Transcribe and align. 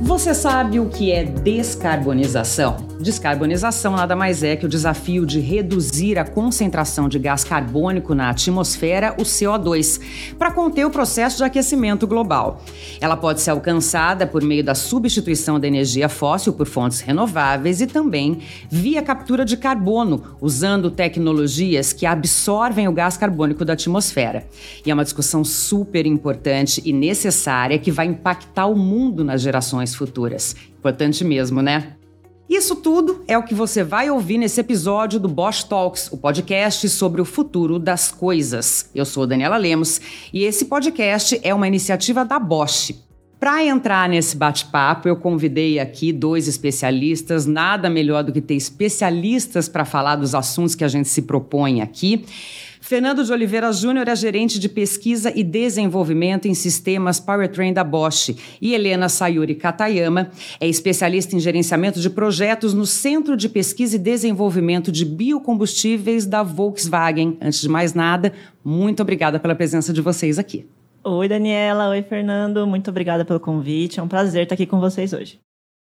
Você 0.00 0.32
sabe 0.32 0.78
o 0.78 0.88
que 0.88 1.10
é 1.10 1.24
descarbonização? 1.24 2.87
Descarbonização 3.00 3.94
nada 3.94 4.16
mais 4.16 4.42
é 4.42 4.56
que 4.56 4.66
o 4.66 4.68
desafio 4.68 5.24
de 5.24 5.38
reduzir 5.38 6.18
a 6.18 6.24
concentração 6.24 7.08
de 7.08 7.16
gás 7.16 7.44
carbônico 7.44 8.12
na 8.12 8.28
atmosfera, 8.28 9.14
o 9.16 9.22
CO2, 9.22 10.00
para 10.36 10.50
conter 10.50 10.84
o 10.84 10.90
processo 10.90 11.36
de 11.36 11.44
aquecimento 11.44 12.08
global. 12.08 12.60
Ela 13.00 13.16
pode 13.16 13.40
ser 13.40 13.50
alcançada 13.50 14.26
por 14.26 14.42
meio 14.42 14.64
da 14.64 14.74
substituição 14.74 15.60
da 15.60 15.68
energia 15.68 16.08
fóssil 16.08 16.52
por 16.52 16.66
fontes 16.66 16.98
renováveis 16.98 17.80
e 17.80 17.86
também 17.86 18.40
via 18.68 19.00
captura 19.00 19.44
de 19.44 19.56
carbono, 19.56 20.36
usando 20.40 20.90
tecnologias 20.90 21.92
que 21.92 22.04
absorvem 22.04 22.88
o 22.88 22.92
gás 22.92 23.16
carbônico 23.16 23.64
da 23.64 23.74
atmosfera. 23.74 24.44
E 24.84 24.90
é 24.90 24.94
uma 24.94 25.04
discussão 25.04 25.44
super 25.44 26.04
importante 26.04 26.82
e 26.84 26.92
necessária 26.92 27.78
que 27.78 27.92
vai 27.92 28.06
impactar 28.06 28.66
o 28.66 28.74
mundo 28.74 29.22
nas 29.22 29.40
gerações 29.40 29.94
futuras. 29.94 30.56
Importante 30.78 31.24
mesmo, 31.24 31.62
né? 31.62 31.97
Isso 32.48 32.76
tudo 32.76 33.22
é 33.28 33.36
o 33.36 33.42
que 33.42 33.54
você 33.54 33.84
vai 33.84 34.08
ouvir 34.08 34.38
nesse 34.38 34.58
episódio 34.58 35.20
do 35.20 35.28
Bosch 35.28 35.64
Talks, 35.64 36.10
o 36.10 36.16
podcast 36.16 36.88
sobre 36.88 37.20
o 37.20 37.24
futuro 37.24 37.78
das 37.78 38.10
coisas. 38.10 38.88
Eu 38.94 39.04
sou 39.04 39.26
Daniela 39.26 39.58
Lemos 39.58 40.00
e 40.32 40.44
esse 40.44 40.64
podcast 40.64 41.38
é 41.42 41.52
uma 41.52 41.68
iniciativa 41.68 42.24
da 42.24 42.38
Bosch. 42.38 42.94
Para 43.38 43.62
entrar 43.62 44.08
nesse 44.08 44.34
bate-papo, 44.34 45.06
eu 45.06 45.16
convidei 45.16 45.78
aqui 45.78 46.10
dois 46.10 46.48
especialistas, 46.48 47.44
nada 47.44 47.90
melhor 47.90 48.24
do 48.24 48.32
que 48.32 48.40
ter 48.40 48.54
especialistas 48.54 49.68
para 49.68 49.84
falar 49.84 50.16
dos 50.16 50.34
assuntos 50.34 50.74
que 50.74 50.84
a 50.84 50.88
gente 50.88 51.08
se 51.08 51.22
propõe 51.22 51.82
aqui. 51.82 52.24
Fernando 52.88 53.22
de 53.22 53.30
Oliveira 53.30 53.70
Júnior 53.70 54.08
é 54.08 54.16
gerente 54.16 54.58
de 54.58 54.66
pesquisa 54.66 55.30
e 55.36 55.44
desenvolvimento 55.44 56.48
em 56.48 56.54
sistemas 56.54 57.20
Powertrain 57.20 57.70
da 57.70 57.84
Bosch 57.84 58.34
e 58.62 58.72
Helena 58.72 59.10
Sayuri 59.10 59.54
Katayama 59.54 60.30
é 60.58 60.66
especialista 60.66 61.36
em 61.36 61.38
gerenciamento 61.38 62.00
de 62.00 62.08
projetos 62.08 62.72
no 62.72 62.86
Centro 62.86 63.36
de 63.36 63.46
Pesquisa 63.46 63.96
e 63.96 63.98
Desenvolvimento 63.98 64.90
de 64.90 65.04
Biocombustíveis 65.04 66.24
da 66.24 66.42
Volkswagen. 66.42 67.36
Antes 67.42 67.60
de 67.60 67.68
mais 67.68 67.92
nada, 67.92 68.32
muito 68.64 69.02
obrigada 69.02 69.38
pela 69.38 69.54
presença 69.54 69.92
de 69.92 70.00
vocês 70.00 70.38
aqui. 70.38 70.66
Oi, 71.04 71.28
Daniela. 71.28 71.90
Oi, 71.90 72.02
Fernando. 72.02 72.66
Muito 72.66 72.88
obrigada 72.88 73.22
pelo 73.22 73.38
convite. 73.38 74.00
É 74.00 74.02
um 74.02 74.08
prazer 74.08 74.44
estar 74.44 74.54
aqui 74.54 74.64
com 74.64 74.80
vocês 74.80 75.12
hoje. 75.12 75.38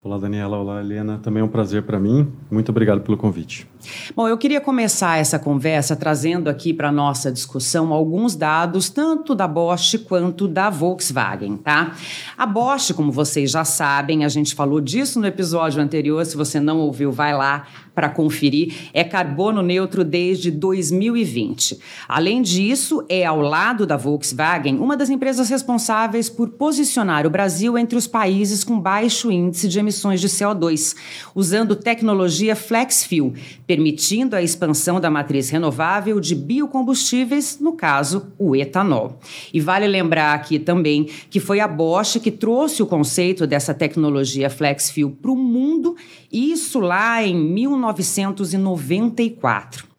Olá, 0.01 0.17
Daniela. 0.17 0.57
Olá, 0.57 0.79
Helena. 0.79 1.19
Também 1.21 1.41
é 1.41 1.43
um 1.43 1.49
prazer 1.49 1.83
para 1.83 1.99
mim. 1.99 2.31
Muito 2.49 2.69
obrigado 2.69 3.01
pelo 3.01 3.17
convite. 3.17 3.67
Bom, 4.15 4.29
eu 4.29 4.37
queria 4.37 4.61
começar 4.61 5.17
essa 5.17 5.37
conversa 5.37 5.93
trazendo 5.93 6.49
aqui 6.49 6.73
para 6.73 6.89
nossa 6.89 7.29
discussão 7.29 7.91
alguns 7.91 8.33
dados, 8.33 8.89
tanto 8.89 9.35
da 9.35 9.45
Bosch 9.45 9.97
quanto 10.07 10.47
da 10.47 10.69
Volkswagen, 10.69 11.57
tá? 11.57 11.97
A 12.37 12.45
Bosch, 12.45 12.93
como 12.93 13.11
vocês 13.11 13.51
já 13.51 13.65
sabem, 13.65 14.23
a 14.23 14.29
gente 14.29 14.55
falou 14.55 14.79
disso 14.79 15.19
no 15.19 15.27
episódio 15.27 15.81
anterior. 15.81 16.25
Se 16.25 16.37
você 16.37 16.61
não 16.61 16.77
ouviu, 16.77 17.11
vai 17.11 17.35
lá 17.35 17.67
para 17.99 18.07
conferir, 18.07 18.73
é 18.93 19.03
carbono 19.03 19.61
neutro 19.61 20.05
desde 20.05 20.49
2020. 20.49 21.77
Além 22.07 22.41
disso, 22.41 23.03
é 23.09 23.25
ao 23.25 23.41
lado 23.41 23.85
da 23.85 23.97
Volkswagen 23.97 24.77
uma 24.77 24.95
das 24.95 25.09
empresas 25.09 25.49
responsáveis 25.49 26.29
por 26.29 26.47
posicionar 26.51 27.27
o 27.27 27.29
Brasil 27.29 27.77
entre 27.77 27.97
os 27.97 28.07
países 28.07 28.63
com 28.63 28.79
baixo 28.79 29.29
índice 29.29 29.67
de 29.67 29.79
emissões 29.79 30.21
de 30.21 30.29
CO2, 30.29 30.95
usando 31.35 31.75
tecnologia 31.75 32.55
flex 32.55 33.03
fuel, 33.03 33.33
permitindo 33.67 34.33
a 34.33 34.41
expansão 34.41 35.01
da 35.01 35.09
matriz 35.09 35.49
renovável 35.49 36.21
de 36.21 36.35
biocombustíveis, 36.35 37.59
no 37.59 37.73
caso, 37.73 38.27
o 38.37 38.55
etanol. 38.55 39.19
E 39.53 39.59
vale 39.59 39.87
lembrar 39.87 40.35
aqui 40.35 40.57
também 40.57 41.03
que 41.29 41.41
foi 41.41 41.59
a 41.59 41.67
Bosch 41.67 42.17
que 42.21 42.31
trouxe 42.31 42.81
o 42.81 42.87
conceito 42.87 43.45
dessa 43.45 43.73
tecnologia 43.73 44.49
flex 44.49 44.89
fuel 44.89 45.11
para 45.21 45.31
o 45.31 45.35
mundo, 45.35 45.97
isso 46.31 46.79
lá 46.79 47.21
em 47.21 47.35
19 47.53 47.88
1994. 47.93 49.89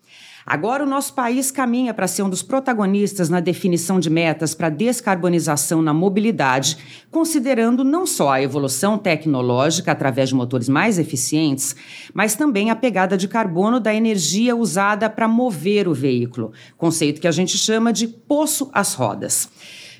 Agora, 0.50 0.82
o 0.82 0.86
nosso 0.86 1.14
país 1.14 1.50
caminha 1.52 1.94
para 1.94 2.08
ser 2.08 2.24
um 2.24 2.28
dos 2.28 2.42
protagonistas 2.42 3.28
na 3.28 3.38
definição 3.38 4.00
de 4.00 4.10
metas 4.10 4.52
para 4.52 4.68
descarbonização 4.68 5.80
na 5.80 5.94
mobilidade, 5.94 6.76
considerando 7.08 7.84
não 7.84 8.04
só 8.04 8.30
a 8.32 8.42
evolução 8.42 8.98
tecnológica 8.98 9.92
através 9.92 10.30
de 10.30 10.34
motores 10.34 10.68
mais 10.68 10.98
eficientes, 10.98 11.76
mas 12.12 12.34
também 12.34 12.68
a 12.68 12.74
pegada 12.74 13.16
de 13.16 13.28
carbono 13.28 13.78
da 13.78 13.94
energia 13.94 14.56
usada 14.56 15.08
para 15.08 15.28
mover 15.28 15.86
o 15.86 15.94
veículo, 15.94 16.52
conceito 16.76 17.20
que 17.20 17.28
a 17.28 17.32
gente 17.32 17.56
chama 17.56 17.92
de 17.92 18.08
poço 18.08 18.68
às 18.72 18.94
rodas. 18.94 19.48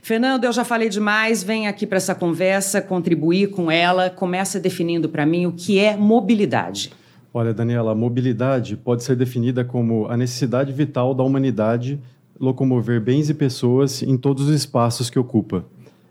Fernando, 0.03 0.44
eu 0.44 0.53
já 0.53 0.65
falei 0.65 0.88
demais, 0.88 1.44
vem 1.44 1.69
aqui 1.69 1.86
para 1.86 1.98
essa 1.98 2.15
conversa, 2.15 2.81
contribuir 2.81 3.50
com 3.50 3.70
ela, 3.70 4.10
começa 4.10 4.59
definindo 4.59 5.09
para 5.09 5.25
mim 5.25 5.47
o 5.47 5.53
que 5.53 5.78
é 5.78 5.97
mobilidade. 5.97 6.91
Olha, 7.32 7.54
Daniela, 7.54 7.92
a 7.92 7.94
mobilidade 7.94 8.76
pode 8.76 9.04
ser 9.04 9.14
definida 9.14 9.64
como 9.64 10.06
a 10.08 10.16
necessidade 10.16 10.72
vital 10.72 11.14
da 11.14 11.22
humanidade 11.22 12.00
locomover 12.41 13.00
bens 13.00 13.28
e 13.28 13.34
pessoas 13.34 14.02
em 14.02 14.16
todos 14.16 14.48
os 14.48 14.54
espaços 14.54 15.08
que 15.08 15.18
ocupa. 15.18 15.64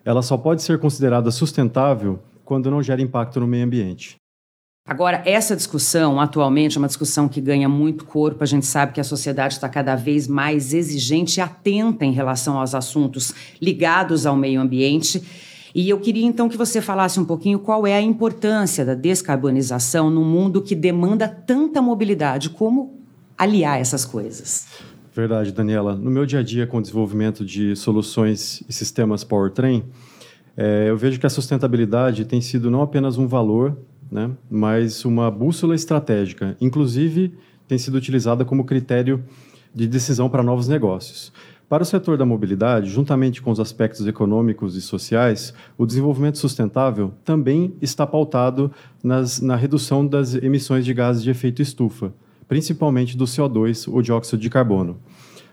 Ela 0.05 0.21
só 0.21 0.37
pode 0.37 0.61
ser 0.61 0.79
considerada 0.79 1.29
sustentável 1.31 2.19
quando 2.45 2.71
não 2.71 2.81
gera 2.81 3.01
impacto 3.01 3.39
no 3.39 3.47
meio 3.47 3.65
ambiente. 3.65 4.15
Agora, 4.87 5.21
essa 5.25 5.55
discussão, 5.55 6.19
atualmente, 6.19 6.77
é 6.77 6.79
uma 6.79 6.87
discussão 6.87 7.27
que 7.27 7.39
ganha 7.39 7.69
muito 7.69 8.05
corpo. 8.05 8.43
A 8.43 8.47
gente 8.47 8.65
sabe 8.65 8.93
que 8.93 8.99
a 8.99 9.03
sociedade 9.03 9.53
está 9.53 9.69
cada 9.69 9.95
vez 9.95 10.27
mais 10.27 10.73
exigente 10.73 11.39
e 11.39 11.41
atenta 11.41 12.05
em 12.05 12.11
relação 12.11 12.57
aos 12.57 12.73
assuntos 12.73 13.33
ligados 13.61 14.25
ao 14.25 14.35
meio 14.35 14.59
ambiente. 14.59 15.23
E 15.73 15.89
eu 15.89 15.99
queria 15.99 16.25
então 16.25 16.49
que 16.49 16.57
você 16.57 16.81
falasse 16.81 17.19
um 17.19 17.25
pouquinho 17.25 17.59
qual 17.59 17.85
é 17.85 17.95
a 17.95 18.01
importância 18.01 18.83
da 18.85 18.93
descarbonização 18.93 20.09
num 20.09 20.25
mundo 20.25 20.61
que 20.61 20.75
demanda 20.75 21.27
tanta 21.27 21.81
mobilidade, 21.81 22.49
como 22.49 22.99
aliar 23.37 23.79
essas 23.79 24.03
coisas. 24.03 24.67
Verdade, 25.13 25.51
Daniela. 25.51 25.95
No 25.95 26.09
meu 26.09 26.25
dia 26.25 26.39
a 26.39 26.43
dia 26.43 26.67
com 26.67 26.77
o 26.77 26.81
desenvolvimento 26.81 27.45
de 27.45 27.75
soluções 27.75 28.63
e 28.67 28.73
sistemas 28.73 29.23
powertrain, 29.23 29.83
é, 30.55 30.89
eu 30.89 30.97
vejo 30.97 31.19
que 31.19 31.25
a 31.25 31.29
sustentabilidade 31.29 32.25
tem 32.25 32.41
sido 32.41 32.69
não 32.69 32.81
apenas 32.81 33.17
um 33.17 33.27
valor, 33.27 33.77
né, 34.11 34.31
mas 34.49 35.05
uma 35.05 35.29
bússola 35.29 35.75
estratégica. 35.75 36.57
Inclusive, 36.59 37.33
tem 37.67 37.77
sido 37.77 37.95
utilizada 37.95 38.43
como 38.43 38.65
critério 38.65 39.23
de 39.73 39.87
decisão 39.87 40.29
para 40.29 40.43
novos 40.43 40.67
negócios. 40.67 41.31
Para 41.69 41.83
o 41.83 41.85
setor 41.85 42.17
da 42.17 42.25
mobilidade, 42.25 42.89
juntamente 42.89 43.43
com 43.43 43.51
os 43.51 43.59
aspectos 43.59 44.07
econômicos 44.07 44.75
e 44.75 44.81
sociais, 44.81 45.53
o 45.77 45.85
desenvolvimento 45.85 46.39
sustentável 46.39 47.13
também 47.23 47.75
está 47.79 48.07
pautado 48.07 48.71
nas, 49.03 49.39
na 49.39 49.55
redução 49.55 50.05
das 50.05 50.33
emissões 50.33 50.83
de 50.83 50.95
gases 50.95 51.21
de 51.21 51.29
efeito 51.29 51.61
estufa, 51.61 52.11
principalmente 52.47 53.15
do 53.15 53.25
CO2 53.25 53.87
ou 53.87 54.01
dióxido 54.01 54.41
de 54.41 54.49
carbono. 54.49 54.97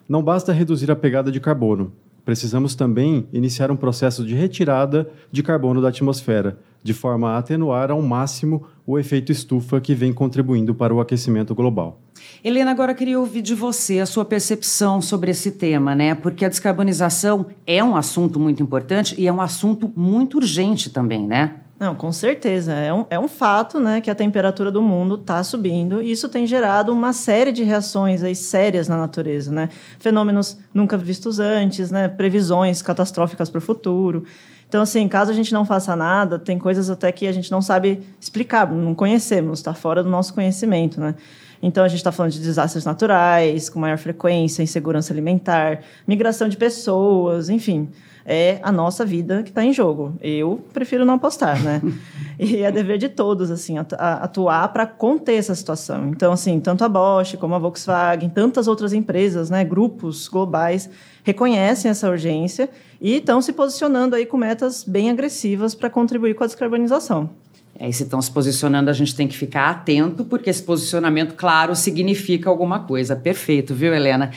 Não 0.09 0.23
basta 0.23 0.55
reduzir 0.55 0.91
a 0.91 0.97
pegada 0.97 1.31
de 1.31 1.39
carbono, 1.39 1.93
precisamos 2.25 2.75
também 2.75 3.29
iniciar 3.31 3.71
um 3.71 3.77
processo 3.77 4.25
de 4.25 4.35
retirada 4.35 5.11
de 5.31 5.43
carbono 5.43 5.83
da 5.83 5.89
atmosfera, 5.89 6.59
de 6.83 6.95
forma 6.95 7.33
a 7.33 7.39
atenuar 7.39 7.91
ao 7.91 8.01
máximo 8.01 8.65
o 8.87 8.99
efeito 8.99 9.33
estufa 9.33 9.81
que 9.81 9.95
vem 9.95 10.13
contribuindo 10.13 10.75
para 10.75 10.95
o 10.95 11.01
aquecimento 11.01 11.55
global. 11.55 12.01
Helena, 12.43 12.71
agora 12.71 12.95
queria 12.95 13.19
ouvir 13.19 13.43
de 13.43 13.55
você 13.55 13.99
a 13.99 14.07
sua 14.07 14.25
percepção 14.25 15.03
sobre 15.03 15.31
esse 15.31 15.51
tema, 15.51 15.95
né? 15.95 16.15
Porque 16.15 16.45
a 16.45 16.49
descarbonização 16.49 17.47
é 17.67 17.83
um 17.83 17.97
assunto 17.97 18.39
muito 18.39 18.63
importante 18.63 19.15
e 19.19 19.27
é 19.27 19.33
um 19.33 19.41
assunto 19.41 19.93
muito 19.97 20.37
urgente 20.37 20.91
também, 20.91 21.27
né? 21.27 21.57
Não, 21.79 21.95
com 21.95 22.11
certeza. 22.11 22.73
É 22.73 22.93
um, 22.93 23.05
é 23.11 23.19
um 23.19 23.29
fato 23.29 23.79
né, 23.79 24.01
que 24.01 24.11
a 24.11 24.15
temperatura 24.15 24.71
do 24.71 24.81
mundo 24.81 25.17
está 25.17 25.43
subindo 25.45 26.03
e 26.03 26.11
isso 26.11 26.29
tem 26.29 26.47
gerado 26.47 26.91
uma 26.91 27.13
série 27.13 27.53
de 27.53 27.63
reações 27.63 28.23
aí 28.23 28.35
sérias 28.35 28.89
na 28.89 28.97
natureza. 28.97 29.53
Né? 29.53 29.69
Fenômenos 29.99 30.59
nunca 30.73 30.97
vistos 30.97 31.39
antes, 31.39 31.91
né? 31.91 32.09
previsões 32.09 32.81
catastróficas 32.81 33.51
para 33.51 33.59
o 33.59 33.61
futuro. 33.61 34.25
Então, 34.69 34.83
assim, 34.83 35.07
caso 35.07 35.31
a 35.31 35.35
gente 35.35 35.53
não 35.53 35.65
faça 35.65 35.95
nada, 35.95 36.39
tem 36.39 36.59
coisas 36.59 36.91
até 36.91 37.13
que 37.13 37.27
a 37.27 37.33
gente 37.33 37.51
não 37.53 37.63
sabe 37.63 38.03
explicar, 38.21 38.69
não 38.73 38.95
conhecemos, 38.95 39.61
está 39.61 39.73
fora 39.73 40.03
do 40.03 40.11
nosso 40.11 40.35
conhecimento, 40.35 41.01
né? 41.01 41.15
Então, 41.63 41.85
a 41.85 41.89
gente 41.89 41.99
está 41.99 42.13
falando 42.13 42.33
de 42.33 42.41
desastres 42.41 42.85
naturais, 42.85 43.71
com 43.71 43.79
maior 43.79 43.97
frequência, 43.97 44.63
insegurança 44.63 45.13
alimentar, 45.13 45.81
migração 46.07 46.49
de 46.49 46.57
pessoas, 46.57 47.49
enfim. 47.49 47.89
É 48.29 48.59
a 48.61 48.73
nossa 48.73 49.05
vida 49.05 49.45
que 49.45 49.51
está 49.51 49.65
em 49.65 49.73
jogo. 49.73 50.17
Eu 50.21 50.61
prefiro 50.73 51.05
não 51.05 51.15
apostar, 51.15 51.63
né? 51.63 51.81
e 52.37 52.57
é 52.57 52.73
dever 52.73 52.99
de 52.99 53.09
todos, 53.09 53.53
assim, 53.53 53.77
atuar 53.79 54.73
para 54.73 54.85
conter 54.85 55.37
essa 55.37 55.55
situação. 55.55 56.09
Então, 56.09 56.33
assim, 56.33 56.59
tanto 56.59 56.83
a 56.83 56.89
Bosch 56.89 57.37
como 57.37 57.55
a 57.55 57.59
Volkswagen, 57.59 58.29
tantas 58.29 58.67
outras 58.67 58.93
empresas, 58.93 59.49
né, 59.49 59.65
grupos 59.65 60.27
globais, 60.27 60.91
reconhecem 61.23 61.89
essa 61.89 62.11
urgência 62.11 62.69
e 63.01 63.19
estão 63.19 63.41
se 63.41 63.53
posicionando 63.53 64.17
aí 64.17 64.27
com 64.27 64.37
metas 64.37 64.83
bem 64.83 65.09
agressivas 65.09 65.75
para 65.75 65.89
contribuir 65.89 66.35
com 66.35 66.43
a 66.43 66.47
descarbonização. 66.49 67.31
Aí, 67.79 67.93
se 67.93 68.05
estão 68.05 68.21
se 68.23 68.31
posicionando, 68.31 68.89
a 68.89 68.93
gente 68.93 69.15
tem 69.15 69.29
que 69.29 69.37
ficar 69.37 69.71
atento, 69.71 70.25
porque 70.25 70.49
esse 70.49 70.63
posicionamento, 70.63 71.35
claro, 71.35 71.77
significa 71.77 72.49
alguma 72.49 72.81
coisa. 72.81 73.15
Perfeito, 73.15 73.75
viu, 73.75 73.95
Helena? 73.95 74.31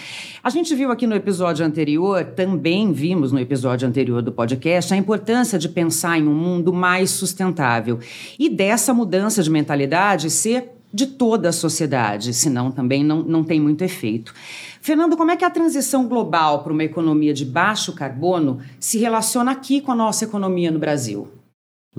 A 0.43 0.49
gente 0.49 0.75
viu 0.75 0.91
aqui 0.91 1.07
no 1.07 1.15
episódio 1.15 1.65
anterior, 1.65 2.23
também 2.23 2.91
vimos 2.91 3.31
no 3.31 3.39
episódio 3.39 3.87
anterior 3.87 4.21
do 4.21 4.31
podcast, 4.31 4.93
a 4.93 4.97
importância 4.97 5.57
de 5.57 5.69
pensar 5.69 6.19
em 6.19 6.27
um 6.27 6.33
mundo 6.33 6.73
mais 6.73 7.11
sustentável 7.11 7.99
e 8.37 8.49
dessa 8.49 8.93
mudança 8.93 9.41
de 9.41 9.49
mentalidade 9.49 10.29
ser 10.29 10.71
de 10.91 11.05
toda 11.05 11.49
a 11.49 11.53
sociedade, 11.53 12.33
senão 12.33 12.71
também 12.71 13.03
não, 13.03 13.21
não 13.21 13.43
tem 13.43 13.59
muito 13.59 13.83
efeito. 13.83 14.33
Fernando, 14.81 15.15
como 15.15 15.31
é 15.31 15.37
que 15.37 15.45
a 15.45 15.49
transição 15.49 16.07
global 16.07 16.63
para 16.63 16.73
uma 16.73 16.83
economia 16.83 17.33
de 17.33 17.45
baixo 17.45 17.93
carbono 17.93 18.59
se 18.79 18.97
relaciona 18.97 19.51
aqui 19.51 19.81
com 19.81 19.91
a 19.91 19.95
nossa 19.95 20.25
economia 20.25 20.71
no 20.71 20.79
Brasil? 20.79 21.27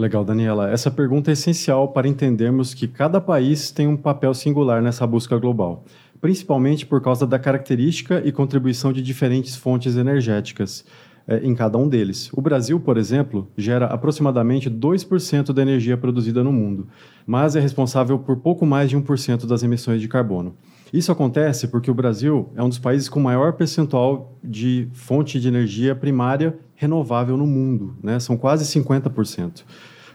Legal, 0.00 0.24
Daniela. 0.24 0.70
Essa 0.70 0.90
pergunta 0.90 1.30
é 1.30 1.34
essencial 1.34 1.88
para 1.88 2.08
entendermos 2.08 2.72
que 2.72 2.88
cada 2.88 3.20
país 3.20 3.70
tem 3.70 3.86
um 3.86 3.98
papel 3.98 4.32
singular 4.32 4.80
nessa 4.80 5.06
busca 5.06 5.36
global, 5.36 5.84
principalmente 6.18 6.86
por 6.86 7.02
causa 7.02 7.26
da 7.26 7.38
característica 7.38 8.22
e 8.24 8.32
contribuição 8.32 8.94
de 8.94 9.02
diferentes 9.02 9.56
fontes 9.56 9.96
energéticas 9.96 10.86
é, 11.28 11.40
em 11.40 11.54
cada 11.54 11.76
um 11.76 11.86
deles. 11.86 12.30
O 12.32 12.40
Brasil, 12.40 12.80
por 12.80 12.96
exemplo, 12.96 13.46
gera 13.58 13.88
aproximadamente 13.88 14.70
2% 14.70 15.52
da 15.52 15.60
energia 15.60 15.98
produzida 15.98 16.42
no 16.42 16.50
mundo, 16.50 16.88
mas 17.26 17.54
é 17.54 17.60
responsável 17.60 18.18
por 18.18 18.36
pouco 18.38 18.64
mais 18.64 18.88
de 18.88 18.96
1% 18.96 19.44
das 19.44 19.62
emissões 19.62 20.00
de 20.00 20.08
carbono. 20.08 20.54
Isso 20.90 21.12
acontece 21.12 21.68
porque 21.68 21.90
o 21.90 21.94
Brasil 21.94 22.48
é 22.56 22.62
um 22.62 22.70
dos 22.70 22.78
países 22.78 23.06
com 23.06 23.20
maior 23.20 23.52
percentual 23.52 24.34
de 24.42 24.88
fonte 24.94 25.38
de 25.38 25.46
energia 25.46 25.94
primária 25.94 26.58
renovável 26.74 27.36
no 27.36 27.46
mundo, 27.46 27.94
né? 28.02 28.18
são 28.18 28.34
quase 28.38 28.64
50%. 28.64 29.62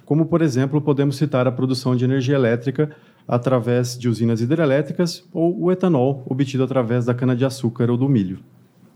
Como, 0.06 0.26
por 0.28 0.42
exemplo, 0.42 0.80
podemos 0.82 1.16
citar 1.18 1.48
a 1.48 1.52
produção 1.52 1.96
de 1.96 2.06
energia 2.06 2.36
elétrica 2.36 2.96
através 3.28 3.98
de 3.98 4.08
usinas 4.08 4.40
hidrelétricas 4.40 5.24
ou 5.34 5.60
o 5.60 5.72
etanol 5.72 6.24
obtido 6.30 6.64
através 6.64 7.06
da 7.06 7.14
cana-de-açúcar 7.14 7.90
ou 7.90 7.98
do 7.98 8.08
milho. 8.08 8.40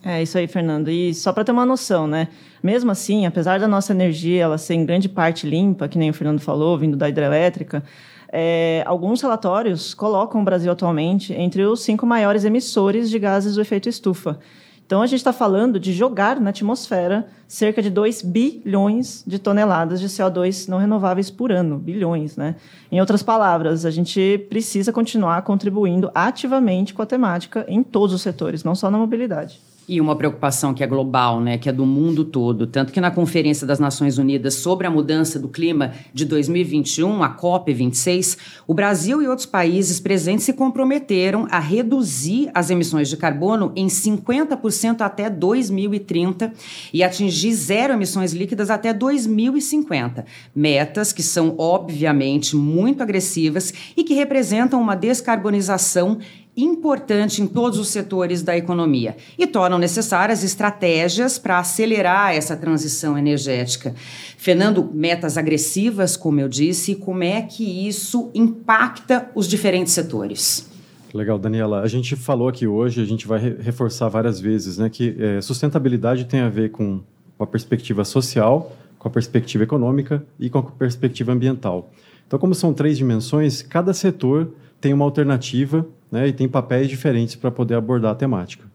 É 0.04 0.22
isso 0.22 0.38
aí, 0.38 0.48
Fernando. 0.48 0.90
E 0.90 1.14
só 1.14 1.34
para 1.34 1.44
ter 1.44 1.52
uma 1.52 1.66
noção, 1.66 2.08
né? 2.08 2.30
Mesmo 2.64 2.90
assim, 2.92 3.26
apesar 3.26 3.60
da 3.60 3.68
nossa 3.68 3.92
energia 3.92 4.44
ela 4.44 4.58
ser 4.58 4.76
em 4.76 4.86
grande 4.86 5.10
parte 5.10 5.48
limpa, 5.48 5.88
que 5.88 5.98
nem 5.98 6.10
o 6.10 6.14
Fernando 6.14 6.40
falou, 6.40 6.78
vindo 6.78 6.96
da 6.96 7.10
hidrelétrica, 7.10 7.84
é, 8.32 8.84
alguns 8.86 9.22
relatórios 9.22 9.94
colocam 9.94 10.42
o 10.42 10.44
Brasil 10.44 10.72
atualmente 10.72 11.34
entre 11.34 11.66
os 11.66 11.82
cinco 11.82 12.06
maiores 12.06 12.46
emissores 12.46 13.10
de 13.10 13.20
gases 13.20 13.56
do 13.56 13.62
efeito 13.62 13.90
estufa. 13.90 14.40
Então, 14.89 15.03
a 15.03 15.06
gente 15.06 15.19
está 15.19 15.31
falando 15.31 15.80
de 15.80 15.94
jogar 15.94 16.41
na 16.41 16.50
atmosfera 16.50 17.27
cerca 17.47 17.80
de 17.80 17.91
2 17.91 18.24
bilhões 18.24 19.24
de 19.27 19.38
toneladas 19.38 20.00
de 20.00 20.07
CO2 20.07 20.68
não 20.68 20.80
renováveis 20.80 21.30
por 21.30 21.51
ano. 21.51 21.77
Bilhões, 21.77 22.36
né? 22.36 22.56
Em 22.91 23.00
outras 23.00 23.21
palavras, 23.21 23.86
a 23.86 23.91
gente 23.91 24.47
precisa 24.50 24.91
continuar 24.91 25.44
contribuindo 25.44 26.09
ativamente 26.15 26.91
com 26.95 27.03
a 27.03 27.06
temática 27.06 27.63
em 27.68 27.83
todos 27.83 28.15
os 28.15 28.24
setores, 28.24 28.63
não 28.63 28.74
só 28.74 28.89
na 28.89 28.97
mobilidade. 28.97 29.62
E 29.91 30.00
uma 30.00 30.15
preocupação 30.15 30.71
que 30.71 30.83
é 30.83 30.88
global, 30.88 31.41
né, 31.41 31.57
que 31.57 31.68
é 31.68 31.71
do 31.71 31.83
mundo 31.83 32.24
todo. 32.24 32.68
Tanto 32.68 32.94
que 32.94 33.01
na 33.01 33.09
Conferência 33.09 33.65
das 33.65 33.80
Nações 33.80 34.19
Unidas 34.19 34.53
sobre 34.53 34.86
a 34.86 34.91
Mudança 34.91 35.39
do 35.39 35.50
Clima 35.50 35.94
de 36.13 36.25
2021, 36.25 37.24
a 37.24 37.36
COP26, 37.36 38.38
o 38.68 38.74
Brasil 38.75 39.19
e 39.19 39.27
outros 39.27 39.47
países 39.47 40.00
presentes 40.00 40.45
se 40.45 40.53
comprometeram 40.53 41.47
a 41.50 41.57
reduzir 41.57 42.51
as 42.53 42.69
emissões 42.69 43.09
de 43.09 43.18
carbono 43.18 43.71
em 43.75 43.88
50% 43.88 45.01
até 45.01 45.27
2030 45.27 46.53
e 46.94 47.03
atingir 47.03 47.51
zero 47.53 47.94
emissões 47.94 48.31
líquidas 48.31 48.69
até 48.69 48.94
2050. 48.94 50.24
Metas 50.53 51.12
que 51.12 51.24
são, 51.24 51.56
obviamente, 51.57 52.56
muito 52.56 53.01
agressivas 53.01 53.74
e 53.97 54.03
que 54.03 54.13
representam 54.13 54.80
uma 54.80 54.94
descarbonização 54.94 56.19
importante 56.64 57.42
em 57.42 57.48
todos 57.48 57.78
os 57.80 57.90
setores 57.90 58.42
da 58.42 58.58
economia 58.58 59.16
e 59.38 59.46
tornam 59.46 59.78
necessárias 59.78 60.44
estratégias 60.44 61.38
para 61.38 61.60
acelerar 61.60 62.34
essa 62.34 62.56
transição 62.56 63.18
energética. 63.18 63.94
Fernando, 64.38 64.90
metas 64.94 65.38
agressivas, 65.38 66.16
como 66.16 66.40
eu 66.40 66.50
disse, 66.50 66.94
e 66.94 66.96
como 66.96 67.24
é 67.24 67.42
que 67.42 67.88
isso 67.88 68.30
impacta 68.34 69.30
os 69.36 69.48
diferentes 69.48 69.94
setores? 69.94 70.70
Legal, 71.14 71.40
Daniela. 71.40 71.82
A 71.82 71.88
gente 71.88 72.16
falou 72.16 72.48
aqui 72.48 72.68
hoje, 72.68 73.02
a 73.02 73.06
gente 73.06 73.28
vai 73.28 73.40
reforçar 73.40 74.08
várias 74.10 74.40
vezes, 74.40 74.78
né, 74.78 74.90
que 74.90 75.16
é, 75.20 75.42
sustentabilidade 75.42 76.26
tem 76.26 76.42
a 76.42 76.50
ver 76.50 76.72
com 76.72 77.02
a 77.40 77.46
perspectiva 77.46 78.04
social, 78.04 78.76
com 78.98 79.08
a 79.08 79.12
perspectiva 79.12 79.64
econômica 79.64 80.24
e 80.40 80.50
com 80.50 80.60
a 80.60 80.64
perspectiva 80.64 81.32
ambiental. 81.32 81.90
Então, 82.28 82.38
como 82.38 82.54
são 82.54 82.74
três 82.74 82.98
dimensões, 82.98 83.62
cada 83.64 83.94
setor 83.94 84.52
tem 84.80 84.94
uma 84.94 85.06
alternativa 85.06 85.86
né, 86.12 86.28
e 86.28 86.34
tem 86.34 86.48
papéis 86.48 86.88
diferentes 86.88 87.36
para 87.36 87.52
poder 87.52 87.76
abordar 87.76 88.12
a 88.12 88.16
temática. 88.16 88.70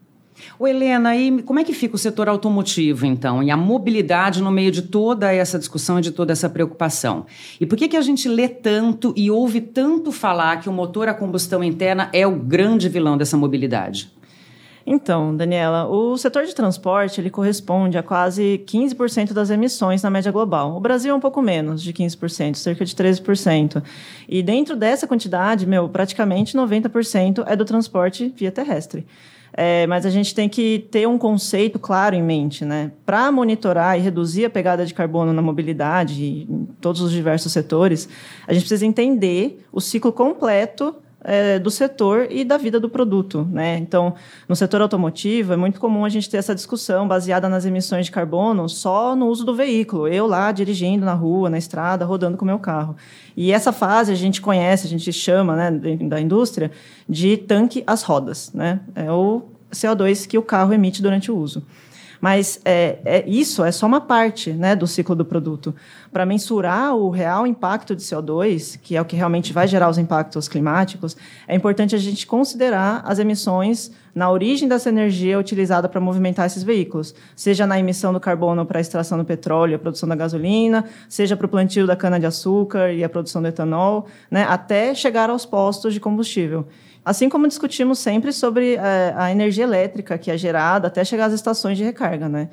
O 0.59 0.67
Helena, 0.67 1.15
e 1.15 1.41
como 1.43 1.59
é 1.59 1.63
que 1.63 1.73
fica 1.73 1.95
o 1.95 1.99
setor 1.99 2.27
automotivo, 2.27 3.05
então, 3.05 3.41
e 3.41 3.49
a 3.49 3.57
mobilidade 3.57 4.41
no 4.41 4.51
meio 4.51 4.71
de 4.71 4.81
toda 4.81 5.33
essa 5.33 5.57
discussão 5.57 5.99
e 5.99 6.01
de 6.01 6.11
toda 6.11 6.33
essa 6.33 6.49
preocupação? 6.49 7.25
E 7.59 7.65
por 7.65 7.77
que, 7.77 7.87
que 7.87 7.97
a 7.97 8.01
gente 8.01 8.27
lê 8.27 8.47
tanto 8.47 9.13
e 9.15 9.31
ouve 9.31 9.61
tanto 9.61 10.11
falar 10.11 10.59
que 10.59 10.69
o 10.69 10.73
motor 10.73 11.07
a 11.07 11.13
combustão 11.13 11.63
interna 11.63 12.09
é 12.11 12.27
o 12.27 12.35
grande 12.35 12.89
vilão 12.89 13.17
dessa 13.17 13.37
mobilidade? 13.37 14.11
Então, 14.87 15.35
Daniela, 15.35 15.87
o 15.87 16.15
setor 16.15 16.45
de 16.45 16.53
transporte 16.53 17.19
ele 17.19 17.31
corresponde 17.31 17.97
a 17.97 18.03
quase 18.03 18.63
15% 18.67 19.33
das 19.33 19.49
emissões 19.49 20.03
na 20.03 20.11
média 20.11 20.31
global. 20.31 20.77
O 20.77 20.79
Brasil 20.79 21.11
é 21.11 21.15
um 21.15 21.19
pouco 21.19 21.41
menos 21.41 21.81
de 21.81 21.91
15%, 21.91 22.55
cerca 22.55 22.85
de 22.85 22.95
13%. 22.95 23.81
E 24.29 24.43
dentro 24.43 24.75
dessa 24.75 25.07
quantidade, 25.07 25.65
meu, 25.65 25.89
praticamente 25.89 26.55
90% 26.55 27.43
é 27.47 27.55
do 27.55 27.65
transporte 27.65 28.31
via 28.37 28.51
terrestre. 28.51 29.07
É, 29.57 29.87
mas 29.87 30.05
a 30.05 30.09
gente 30.09 30.35
tem 30.35 30.49
que 30.49 30.85
ter 30.91 31.07
um 31.07 31.17
conceito 31.17 31.79
claro 31.79 32.13
em 32.13 32.21
mente, 32.21 32.65
né? 32.65 32.91
Para 33.05 33.31
monitorar 33.31 33.97
e 33.97 34.01
reduzir 34.01 34.45
a 34.45 34.49
pegada 34.49 34.85
de 34.85 34.93
carbono 34.93 35.31
na 35.31 35.41
mobilidade 35.41 36.45
em 36.47 36.67
todos 36.81 37.01
os 37.01 37.11
diversos 37.11 37.53
setores, 37.53 38.09
a 38.45 38.53
gente 38.53 38.63
precisa 38.63 38.85
entender 38.85 39.65
o 39.71 39.79
ciclo 39.79 40.11
completo 40.11 40.93
é, 41.25 41.57
do 41.57 41.71
setor 41.71 42.27
e 42.29 42.45
da 42.45 42.55
vida 42.55 42.79
do 42.79 42.87
produto. 42.87 43.47
Né? 43.51 43.77
Então, 43.79 44.13
no 44.47 44.55
setor 44.55 44.81
automotivo, 44.81 45.53
é 45.53 45.57
muito 45.57 45.79
comum 45.79 46.05
a 46.05 46.09
gente 46.09 46.29
ter 46.29 46.37
essa 46.37 46.53
discussão 46.53 47.07
baseada 47.07 47.49
nas 47.49 47.65
emissões 47.65 48.05
de 48.05 48.11
carbono 48.11 48.69
só 48.69 49.15
no 49.15 49.27
uso 49.27 49.43
do 49.43 49.55
veículo. 49.55 50.07
Eu 50.07 50.27
lá 50.27 50.51
dirigindo 50.51 51.03
na 51.03 51.13
rua, 51.13 51.49
na 51.49 51.57
estrada, 51.57 52.05
rodando 52.05 52.37
com 52.37 52.45
o 52.45 52.47
meu 52.47 52.59
carro. 52.59 52.95
E 53.35 53.51
essa 53.51 53.71
fase 53.71 54.11
a 54.11 54.15
gente 54.15 54.39
conhece, 54.39 54.85
a 54.85 54.89
gente 54.89 55.11
chama 55.11 55.55
né, 55.55 55.71
da 56.07 56.21
indústria 56.21 56.71
de 57.09 57.37
tanque 57.37 57.83
às 57.87 58.03
rodas. 58.03 58.53
Né? 58.53 58.79
É 58.93 59.11
o 59.11 59.41
CO2 59.71 60.27
que 60.27 60.37
o 60.37 60.43
carro 60.43 60.73
emite 60.73 61.01
durante 61.01 61.31
o 61.31 61.37
uso. 61.37 61.63
Mas 62.25 62.59
é, 62.65 62.97
é, 63.05 63.23
isso 63.27 63.63
é 63.63 63.71
só 63.71 63.85
uma 63.85 64.01
parte 64.01 64.51
né, 64.51 64.75
do 64.75 64.87
ciclo 64.87 65.15
do 65.15 65.23
produto. 65.23 65.75
Para 66.11 66.25
mensurar 66.25 66.95
o 66.95 67.11
real 67.11 67.45
impacto 67.45 67.95
de 67.95 68.01
CO2, 68.01 68.79
que 68.81 68.95
é 68.95 69.01
o 69.01 69.05
que 69.05 69.15
realmente 69.15 69.53
vai 69.53 69.67
gerar 69.67 69.87
os 69.91 69.99
impactos 69.99 70.47
climáticos, 70.47 71.15
é 71.47 71.53
importante 71.53 71.93
a 71.93 71.99
gente 71.99 72.25
considerar 72.25 73.03
as 73.05 73.19
emissões 73.19 73.91
na 74.15 74.31
origem 74.31 74.67
dessa 74.67 74.89
energia 74.89 75.37
utilizada 75.37 75.87
para 75.87 76.01
movimentar 76.01 76.47
esses 76.47 76.63
veículos, 76.63 77.13
seja 77.35 77.67
na 77.67 77.77
emissão 77.79 78.11
do 78.11 78.19
carbono 78.19 78.65
para 78.65 78.79
a 78.79 78.81
extração 78.81 79.19
do 79.19 79.25
petróleo 79.25 79.75
a 79.75 79.79
produção 79.79 80.09
da 80.09 80.15
gasolina, 80.15 80.85
seja 81.07 81.37
para 81.37 81.45
o 81.45 81.49
plantio 81.49 81.85
da 81.85 81.95
cana-de-açúcar 81.95 82.91
e 82.91 83.03
a 83.03 83.09
produção 83.09 83.39
do 83.39 83.49
etanol, 83.49 84.07
né, 84.31 84.47
até 84.49 84.95
chegar 84.95 85.29
aos 85.29 85.45
postos 85.45 85.93
de 85.93 85.99
combustível. 85.99 86.65
Assim 87.05 87.29
como 87.29 87.47
discutimos 87.47 87.99
sempre 87.99 88.33
sobre 88.33 88.75
é, 88.75 89.13
a 89.15 89.31
energia 89.31 89.63
elétrica 89.63 90.17
que 90.17 90.31
é 90.31 90.37
gerada 90.37 90.87
até 90.87 91.05
chegar 91.05 91.25
às 91.25 91.33
estações 91.33 91.77
de 91.77 91.83
recarga, 91.83 92.27
né? 92.27 92.49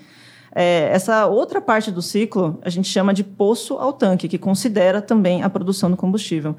É, 0.55 0.91
essa 0.93 1.25
outra 1.25 1.63
parte 1.63 1.91
do 1.91 2.03
ciclo 2.03 2.59
a 2.63 2.69
gente 2.69 2.87
chama 2.87 3.15
de 3.15 3.25
poço 3.25 3.75
ao 3.75 3.95
tanque, 3.95 4.29
que 4.29 4.37
considera 4.37 5.01
também 5.01 5.43
a 5.43 5.49
produção 5.49 5.91
do 5.91 5.97
combustível. 5.97 6.55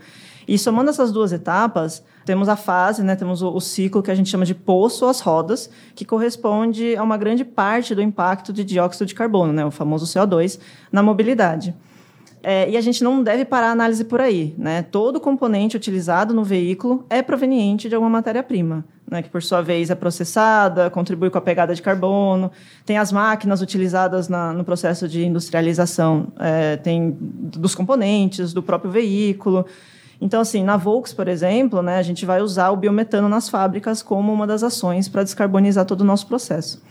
E 0.48 0.58
somando 0.58 0.90
essas 0.90 1.12
duas 1.12 1.32
etapas, 1.32 2.04
temos 2.26 2.50
a 2.50 2.56
fase, 2.56 3.04
né, 3.04 3.16
temos 3.16 3.42
o, 3.42 3.54
o, 3.54 3.62
ciclo 3.62 4.02
que 4.02 4.12
a 4.12 4.16
gente 4.16 4.30
chama 4.30 4.46
de 4.46 4.56
poço 4.56 5.06
às 5.06 5.22
rodas, 5.22 5.70
que 5.96 6.04
corresponde 6.04 6.96
a 6.98 7.04
uma 7.04 7.16
grande 7.16 7.46
parte 7.46 7.96
do 7.96 8.02
impacto 8.02 8.52
de 8.52 8.64
dióxido 8.64 9.06
de 9.06 9.16
carbono, 9.16 9.54
né, 9.54 9.64
o 9.64 9.72
famoso 9.72 10.06
CO2, 10.06 10.60
na 10.92 11.02
mobilidade. 11.02 11.74
É, 12.46 12.70
e 12.70 12.76
a 12.76 12.82
gente 12.82 13.02
não 13.02 13.24
deve 13.24 13.46
parar 13.46 13.70
a 13.70 13.72
análise 13.72 14.04
por 14.04 14.20
aí. 14.20 14.54
Né? 14.58 14.82
Todo 14.84 15.20
componente 15.20 15.78
utilizado 15.78 16.34
no 16.34 16.44
veículo 16.44 17.06
é 17.10 17.22
proveniente 17.22 17.88
de 17.88 17.96
alguma 17.96 18.10
matéria-prima, 18.10 18.84
né? 19.10 19.22
que, 19.22 19.30
por 19.30 19.42
sua 19.42 19.62
vez, 19.62 19.90
é 19.90 19.96
processada, 19.96 20.90
contribui 20.90 21.30
com 21.30 21.38
a 21.38 21.42
pegada 21.42 21.74
de 21.74 21.82
carbono. 21.82 22.52
Tem 22.86 22.98
as 22.98 23.14
máquinas 23.14 23.62
utilizadas 23.62 24.28
na, 24.28 24.52
no 24.52 24.66
processo 24.66 25.08
de 25.08 25.26
industrialização, 25.26 26.34
é, 26.38 26.76
tem 26.76 27.18
dos 27.20 27.74
componentes, 27.74 28.52
do 28.52 28.62
próprio 28.62 28.92
veículo. 28.92 29.66
Então, 30.20 30.42
assim, 30.42 30.66
na 30.66 30.76
Volks, 30.76 31.14
por 31.14 31.30
exemplo, 31.30 31.82
né, 31.82 31.98
a 31.98 32.04
gente 32.04 32.26
vai 32.26 32.42
usar 32.42 32.72
o 32.72 32.78
biometano 32.78 33.30
nas 33.30 33.48
fábricas 33.48 34.02
como 34.02 34.34
uma 34.34 34.46
das 34.46 34.64
ações 34.64 35.08
para 35.08 35.24
descarbonizar 35.24 35.86
todo 35.86 36.02
o 36.02 36.06
nosso 36.06 36.28
processo. 36.28 36.82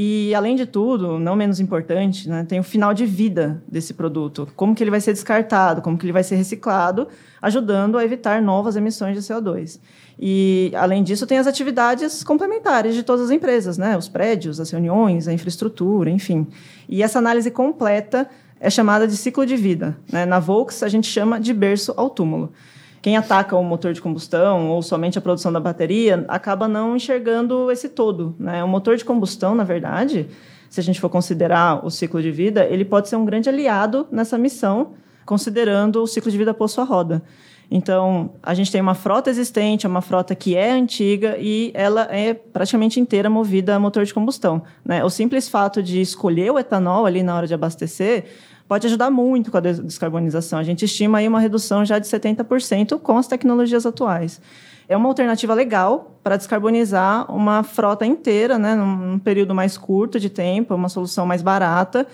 E, 0.00 0.32
além 0.32 0.54
de 0.54 0.64
tudo, 0.64 1.18
não 1.18 1.34
menos 1.34 1.58
importante, 1.58 2.28
né, 2.28 2.46
tem 2.48 2.60
o 2.60 2.62
final 2.62 2.94
de 2.94 3.04
vida 3.04 3.60
desse 3.66 3.92
produto. 3.92 4.46
Como 4.54 4.72
que 4.72 4.84
ele 4.84 4.92
vai 4.92 5.00
ser 5.00 5.12
descartado, 5.12 5.82
como 5.82 5.98
que 5.98 6.06
ele 6.06 6.12
vai 6.12 6.22
ser 6.22 6.36
reciclado, 6.36 7.08
ajudando 7.42 7.98
a 7.98 8.04
evitar 8.04 8.40
novas 8.40 8.76
emissões 8.76 9.16
de 9.16 9.22
CO2. 9.22 9.80
E, 10.16 10.70
além 10.76 11.02
disso, 11.02 11.26
tem 11.26 11.38
as 11.38 11.48
atividades 11.48 12.22
complementares 12.22 12.94
de 12.94 13.02
todas 13.02 13.24
as 13.24 13.32
empresas, 13.32 13.76
né? 13.76 13.98
Os 13.98 14.08
prédios, 14.08 14.60
as 14.60 14.70
reuniões, 14.70 15.26
a 15.26 15.32
infraestrutura, 15.32 16.08
enfim. 16.08 16.46
E 16.88 17.02
essa 17.02 17.18
análise 17.18 17.50
completa 17.50 18.30
é 18.60 18.70
chamada 18.70 19.04
de 19.04 19.16
ciclo 19.16 19.44
de 19.44 19.56
vida. 19.56 19.98
Né? 20.12 20.24
Na 20.24 20.38
Volks, 20.38 20.84
a 20.84 20.88
gente 20.88 21.08
chama 21.08 21.40
de 21.40 21.52
berço 21.52 21.92
ao 21.96 22.08
túmulo 22.08 22.52
quem 23.00 23.16
ataca 23.16 23.56
o 23.56 23.62
motor 23.62 23.92
de 23.92 24.00
combustão 24.00 24.68
ou 24.70 24.82
somente 24.82 25.18
a 25.18 25.20
produção 25.20 25.52
da 25.52 25.60
bateria 25.60 26.24
acaba 26.28 26.66
não 26.66 26.96
enxergando 26.96 27.70
esse 27.70 27.88
todo. 27.88 28.34
Né? 28.38 28.62
O 28.64 28.68
motor 28.68 28.96
de 28.96 29.04
combustão, 29.04 29.54
na 29.54 29.64
verdade, 29.64 30.28
se 30.68 30.80
a 30.80 30.82
gente 30.82 31.00
for 31.00 31.08
considerar 31.08 31.84
o 31.84 31.90
ciclo 31.90 32.20
de 32.20 32.30
vida, 32.30 32.64
ele 32.64 32.84
pode 32.84 33.08
ser 33.08 33.16
um 33.16 33.24
grande 33.24 33.48
aliado 33.48 34.06
nessa 34.10 34.36
missão, 34.36 34.94
considerando 35.24 36.02
o 36.02 36.06
ciclo 36.06 36.30
de 36.30 36.38
vida 36.38 36.52
pós 36.52 36.72
sua 36.72 36.84
roda. 36.84 37.22
Então, 37.70 38.30
a 38.42 38.54
gente 38.54 38.72
tem 38.72 38.80
uma 38.80 38.94
frota 38.94 39.28
existente, 39.28 39.84
é 39.84 39.88
uma 39.88 40.00
frota 40.00 40.34
que 40.34 40.56
é 40.56 40.72
antiga 40.72 41.36
e 41.38 41.70
ela 41.74 42.08
é 42.10 42.32
praticamente 42.32 42.98
inteira 42.98 43.28
movida 43.28 43.76
a 43.76 43.78
motor 43.78 44.04
de 44.04 44.14
combustão. 44.14 44.62
Né? 44.82 45.04
O 45.04 45.10
simples 45.10 45.48
fato 45.48 45.82
de 45.82 46.00
escolher 46.00 46.50
o 46.50 46.58
etanol 46.58 47.04
ali 47.04 47.22
na 47.22 47.36
hora 47.36 47.46
de 47.46 47.52
abastecer 47.52 48.24
pode 48.68 48.86
ajudar 48.86 49.10
muito 49.10 49.50
com 49.50 49.56
a 49.56 49.60
descarbonização. 49.60 50.58
A 50.58 50.62
gente 50.62 50.84
estima 50.84 51.18
aí 51.18 51.26
uma 51.26 51.40
redução 51.40 51.84
já 51.84 51.98
de 51.98 52.06
70% 52.06 53.00
com 53.00 53.16
as 53.16 53.26
tecnologias 53.26 53.86
atuais. 53.86 54.40
É 54.86 54.96
uma 54.96 55.08
alternativa 55.08 55.54
legal 55.54 56.18
para 56.22 56.36
descarbonizar 56.36 57.30
uma 57.34 57.62
frota 57.62 58.06
inteira, 58.06 58.58
né, 58.58 58.74
num 58.74 59.18
período 59.18 59.54
mais 59.54 59.76
curto 59.76 60.20
de 60.20 60.30
tempo, 60.30 60.74
uma 60.74 60.88
solução 60.88 61.26
mais 61.26 61.42
barata 61.42 62.06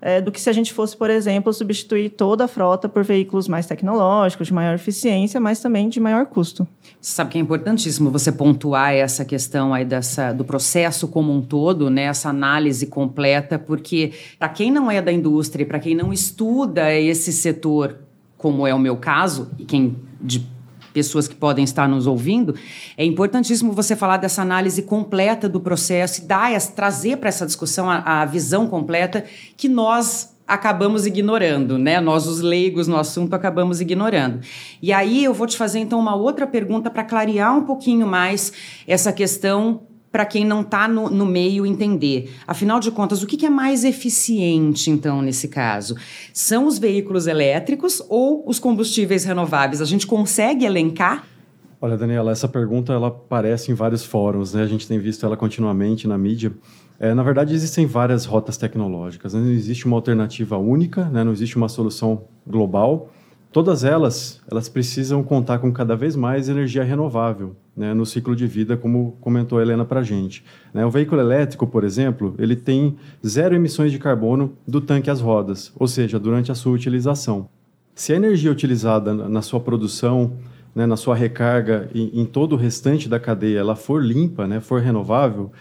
é, 0.00 0.20
do 0.20 0.30
que 0.30 0.40
se 0.40 0.48
a 0.48 0.52
gente 0.52 0.72
fosse, 0.72 0.96
por 0.96 1.10
exemplo, 1.10 1.52
substituir 1.52 2.10
toda 2.10 2.44
a 2.44 2.48
frota 2.48 2.88
por 2.88 3.04
veículos 3.04 3.48
mais 3.48 3.66
tecnológicos, 3.66 4.46
de 4.46 4.54
maior 4.54 4.74
eficiência, 4.74 5.40
mas 5.40 5.60
também 5.60 5.88
de 5.88 6.00
maior 6.00 6.26
custo. 6.26 6.66
Você 7.00 7.12
sabe 7.12 7.30
que 7.30 7.38
é 7.38 7.40
importantíssimo 7.40 8.10
você 8.10 8.32
pontuar 8.32 8.92
essa 8.92 9.24
questão 9.24 9.72
aí 9.72 9.84
dessa, 9.84 10.32
do 10.32 10.44
processo 10.44 11.08
como 11.08 11.32
um 11.32 11.40
todo, 11.40 11.90
né, 11.90 12.04
essa 12.04 12.28
análise 12.28 12.86
completa, 12.86 13.58
porque 13.58 14.12
para 14.38 14.48
quem 14.48 14.70
não 14.70 14.90
é 14.90 15.00
da 15.00 15.12
indústria, 15.12 15.64
para 15.64 15.78
quem 15.78 15.94
não 15.94 16.12
estuda 16.12 16.92
esse 16.92 17.32
setor, 17.32 17.96
como 18.36 18.66
é 18.66 18.74
o 18.74 18.78
meu 18.78 18.96
caso, 18.96 19.50
e 19.58 19.64
quem 19.64 19.96
de 20.20 20.46
pessoas 20.98 21.28
que 21.28 21.34
podem 21.34 21.64
estar 21.64 21.88
nos 21.88 22.06
ouvindo, 22.06 22.54
é 22.96 23.04
importantíssimo 23.04 23.72
você 23.72 23.96
falar 23.96 24.16
dessa 24.16 24.42
análise 24.42 24.82
completa 24.82 25.48
do 25.48 25.60
processo 25.60 26.20
e 26.20 26.24
dar, 26.24 26.60
trazer 26.74 27.16
para 27.16 27.28
essa 27.28 27.46
discussão 27.46 27.90
a, 27.90 28.22
a 28.22 28.24
visão 28.24 28.66
completa 28.66 29.24
que 29.56 29.68
nós 29.68 30.36
acabamos 30.46 31.04
ignorando, 31.04 31.76
né? 31.76 32.00
Nós, 32.00 32.26
os 32.26 32.40
leigos 32.40 32.88
no 32.88 32.96
assunto, 32.96 33.34
acabamos 33.34 33.82
ignorando. 33.82 34.40
E 34.80 34.92
aí 34.92 35.22
eu 35.22 35.34
vou 35.34 35.46
te 35.46 35.56
fazer 35.56 35.78
então 35.78 36.00
uma 36.00 36.16
outra 36.16 36.46
pergunta 36.46 36.90
para 36.90 37.04
clarear 37.04 37.54
um 37.54 37.64
pouquinho 37.64 38.06
mais 38.06 38.52
essa 38.86 39.12
questão 39.12 39.82
para 40.10 40.24
quem 40.24 40.44
não 40.44 40.62
está 40.62 40.88
no, 40.88 41.10
no, 41.10 41.26
meio 41.26 41.66
entender. 41.66 42.34
Afinal 42.46 42.80
de 42.80 42.90
contas, 42.90 43.22
o 43.22 43.26
que, 43.26 43.36
que, 43.36 43.46
é 43.46 43.50
mais 43.50 43.84
eficiente, 43.84 44.90
então, 44.90 45.20
nesse 45.20 45.48
caso? 45.48 45.96
São 46.32 46.66
os 46.66 46.78
veículos 46.78 47.26
elétricos 47.26 48.02
ou 48.08 48.42
os 48.46 48.58
combustíveis 48.58 49.24
renováveis? 49.24 49.82
A 49.82 49.84
gente 49.84 50.06
consegue 50.06 50.64
elencar? 50.64 51.26
Olha, 51.80 51.96
Daniela, 51.96 52.32
essa 52.32 52.48
pergunta 52.48 52.92
ela 52.92 53.08
aparece 53.08 53.70
em 53.70 53.74
vários 53.74 54.04
fóruns, 54.04 54.54
né? 54.54 54.62
A 54.62 54.66
gente 54.66 54.88
tem 54.88 54.98
visto 54.98 55.24
ela 55.24 55.36
continuamente 55.36 56.08
na 56.08 56.18
mídia. 56.18 56.52
É, 56.98 57.14
na 57.14 57.22
verdade, 57.22 57.54
existem 57.54 57.86
várias 57.86 58.24
rotas 58.24 58.56
tecnológicas. 58.56 59.34
Né? 59.34 59.40
Não 59.40 59.52
existe 59.52 59.86
uma 59.86 59.96
alternativa 59.96 60.58
única, 60.58 61.04
né? 61.04 61.22
não 61.22 61.30
existe 61.30 61.56
uma 61.56 61.68
solução 61.68 62.24
global. 62.44 63.10
Todas 63.52 63.84
elas, 63.84 64.40
elas 64.50 64.68
precisam 64.68 65.22
contar 65.22 65.60
com 65.60 65.72
cada 65.72 65.94
vez 65.94 66.16
mais 66.16 66.48
energia 66.48 66.82
renovável 66.82 67.54
né, 67.78 67.94
no 67.94 68.04
ciclo 68.04 68.34
de 68.34 68.44
vida, 68.44 68.76
como 68.76 69.16
comentou 69.20 69.58
a 69.58 69.62
Helena 69.62 69.84
para 69.84 70.00
a 70.00 70.02
gente. 70.02 70.44
Né, 70.74 70.84
o 70.84 70.90
veículo 70.90 71.20
elétrico, 71.20 71.64
por 71.64 71.84
exemplo, 71.84 72.34
ele 72.36 72.56
tem 72.56 72.96
zero 73.24 73.54
emissões 73.54 73.92
de 73.92 73.98
carbono 74.00 74.52
do 74.66 74.80
tanque 74.80 75.08
às 75.08 75.20
rodas, 75.20 75.72
ou 75.76 75.86
seja, 75.86 76.18
durante 76.18 76.50
a 76.50 76.56
sua 76.56 76.72
utilização. 76.72 77.48
Se 77.94 78.12
a 78.12 78.16
energia 78.16 78.50
utilizada 78.50 79.14
na 79.14 79.42
sua 79.42 79.60
produção, 79.60 80.32
né, 80.74 80.86
na 80.86 80.96
sua 80.96 81.14
recarga 81.14 81.88
e 81.94 82.20
em 82.20 82.24
todo 82.24 82.54
o 82.54 82.56
restante 82.56 83.08
da 83.08 83.20
cadeia, 83.20 83.60
ela 83.60 83.76
for 83.76 84.02
limpa, 84.02 84.48
né, 84.48 84.60
for 84.60 84.80
renovável, 84.80 85.52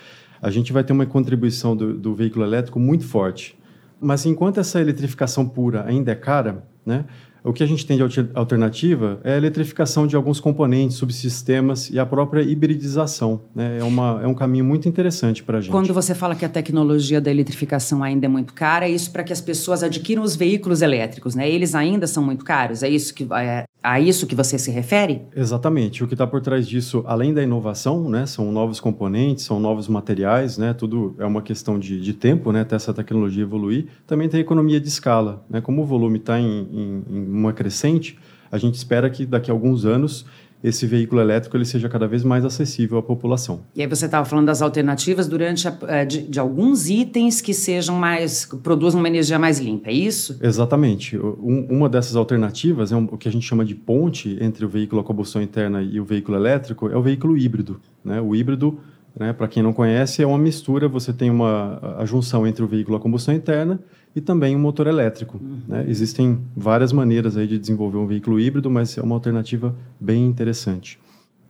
a 0.42 0.50
gente 0.50 0.74
vai 0.74 0.84
ter 0.84 0.94
uma 0.94 1.06
contribuição 1.06 1.76
do, 1.76 1.94
do 1.94 2.16
veículo 2.16 2.44
elétrico 2.44 2.80
muito 2.80 3.06
forte. 3.06 3.58
Mas 4.02 4.26
enquanto 4.26 4.60
essa 4.60 4.82
eletrificação 4.82 5.48
pura 5.48 5.84
ainda 5.88 6.12
é 6.12 6.16
cara, 6.16 6.64
né, 6.86 7.06
o 7.48 7.54
que 7.54 7.64
a 7.64 7.66
gente 7.66 7.86
tem 7.86 7.98
de 7.98 8.04
alternativa 8.34 9.20
é 9.24 9.34
a 9.34 9.38
eletrificação 9.38 10.06
de 10.06 10.16
alguns 10.16 10.40
componentes, 10.40 10.98
subsistemas 10.98 11.90
e 11.90 11.98
a 11.98 12.06
própria 12.06 12.42
hibridização. 12.42 13.42
Né? 13.56 13.78
É, 13.80 13.84
uma, 13.84 14.20
é 14.22 14.28
um 14.28 14.34
caminho 14.34 14.66
muito 14.66 14.88
interessante 14.90 15.44
para 15.44 15.60
a 15.60 15.62
gente. 15.62 15.72
Quando 15.72 15.94
você 15.94 16.14
fala 16.14 16.36
que 16.36 16.44
a 16.44 16.50
tecnologia 16.50 17.22
da 17.22 17.32
eletrificação 17.32 18.04
ainda 18.04 18.26
é 18.26 18.30
muito 18.30 18.54
cara, 18.54 18.86
é 18.86 18.92
isso 18.92 19.12
para 19.12 19.24
que 19.24 19.32
as 19.32 19.42
pessoas 19.42 19.82
adquiram 19.82 20.24
os 20.24 20.36
veículos 20.36 20.82
elétricos, 20.82 21.36
né? 21.36 21.50
Eles 21.50 21.74
ainda 21.74 22.06
são 22.06 22.24
muito 22.24 22.44
caros? 22.44 22.84
É 22.84 22.90
isso 22.90 23.14
que, 23.14 23.28
é, 23.34 23.66
a 23.82 24.00
isso 24.00 24.28
que 24.28 24.36
você 24.36 24.60
se 24.60 24.70
refere? 24.70 25.22
Exatamente. 25.36 26.04
O 26.04 26.08
que 26.08 26.14
está 26.14 26.28
por 26.28 26.42
trás 26.42 26.68
disso, 26.68 27.04
além 27.08 27.34
da 27.34 27.42
inovação, 27.42 28.10
né, 28.10 28.26
são 28.26 28.52
novos 28.52 28.80
componentes, 28.80 29.46
são 29.46 29.60
novos 29.60 29.88
materiais, 29.88 30.58
né, 30.58 30.74
tudo 30.74 31.16
é 31.18 31.26
uma 31.26 31.42
questão 31.42 31.80
de, 31.80 32.02
de 32.02 32.14
tempo, 32.14 32.52
né, 32.52 32.62
até 32.62 32.76
essa 32.76 32.94
tecnologia 32.94 33.44
evoluir. 33.44 33.86
Também 34.06 34.28
tem 34.28 34.40
a 34.40 34.42
economia 34.42 34.80
de 34.80 34.88
escala. 34.88 35.46
Né, 35.50 35.62
como 35.62 35.84
o 35.84 35.86
volume 35.86 36.18
está 36.18 36.40
em, 36.40 36.68
em, 36.72 37.04
em 37.10 37.26
uma 37.38 37.54
crescente, 37.54 38.18
a 38.52 38.58
gente 38.58 38.76
espera 38.76 39.10
que 39.10 39.26
daqui 39.26 39.52
a 39.52 39.54
alguns 39.54 39.86
anos 39.86 40.26
esse 40.64 40.88
veículo 40.88 41.22
elétrico 41.22 41.56
ele 41.56 41.66
seja 41.66 41.88
cada 41.88 42.08
vez 42.08 42.24
mais 42.24 42.44
acessível 42.44 42.98
à 42.98 43.04
população. 43.04 43.62
E 43.76 43.82
aí 43.82 43.88
você 43.88 44.06
estava 44.06 44.26
falando 44.26 44.48
das 44.48 44.62
alternativas 44.62 45.28
durante 45.28 45.68
a, 45.68 45.78
eh, 45.88 46.06
de, 46.06 46.22
de, 46.24 46.40
alguns 46.40 46.90
itens 46.90 47.42
que 47.42 47.54
sejam 47.54 47.96
mais 47.96 48.46
produzam 48.64 49.00
uma 49.00 49.08
energia 49.08 49.38
mais 49.38 49.60
limpa, 49.60 49.90
é 49.90 49.94
isso? 49.94 50.38
Exatamente. 50.42 51.18
Um, 51.18 51.68
uma 51.70 51.88
dessas 51.88 52.16
alternativas 52.16 52.92
é 52.92 52.96
um, 52.96 53.08
o 53.12 53.18
que 53.18 53.28
a 53.28 53.32
gente 53.32 53.46
chama 53.46 53.64
de 53.64 53.76
ponte 53.76 54.38
entre 54.42 54.66
o 54.66 54.70
veículo 54.70 55.02
a 55.02 55.04
combustão 55.04 55.42
interna 55.42 55.82
e 55.82 56.00
o 56.00 56.06
veículo 56.06 56.38
elétrico 56.38 56.90
é 56.90 56.98
o 56.98 57.02
veículo 57.02 57.38
híbrido. 57.38 57.80
Né? 58.04 58.20
O 58.20 58.36
híbrido, 58.36 58.80
né, 59.16 59.34
para 59.34 59.48
quem 59.48 59.62
não 59.62 59.74
conhece, 59.74 60.24
é 60.24 60.28
uma 60.28 60.40
mistura. 60.40 60.88
Você 60.88 61.14
tem 61.14 61.30
uma 61.30 61.98
a 62.00 62.06
junção 62.06 62.48
entre 62.48 62.64
o 62.64 62.68
veículo 62.68 62.98
a 62.98 63.00
combustão 63.00 63.34
interna 63.34 63.80
e 64.18 64.22
também 64.22 64.56
um 64.56 64.60
motor 64.60 64.88
elétrico. 64.88 65.38
Uhum. 65.40 65.60
Né? 65.68 65.86
Existem 65.88 66.40
várias 66.56 66.92
maneiras 66.92 67.38
aí 67.38 67.46
de 67.46 67.60
desenvolver 67.60 68.00
um 68.00 68.08
veículo 68.08 68.40
híbrido, 68.40 68.68
mas 68.68 68.98
é 68.98 69.02
uma 69.04 69.14
alternativa 69.14 69.76
bem 70.00 70.26
interessante. 70.26 71.00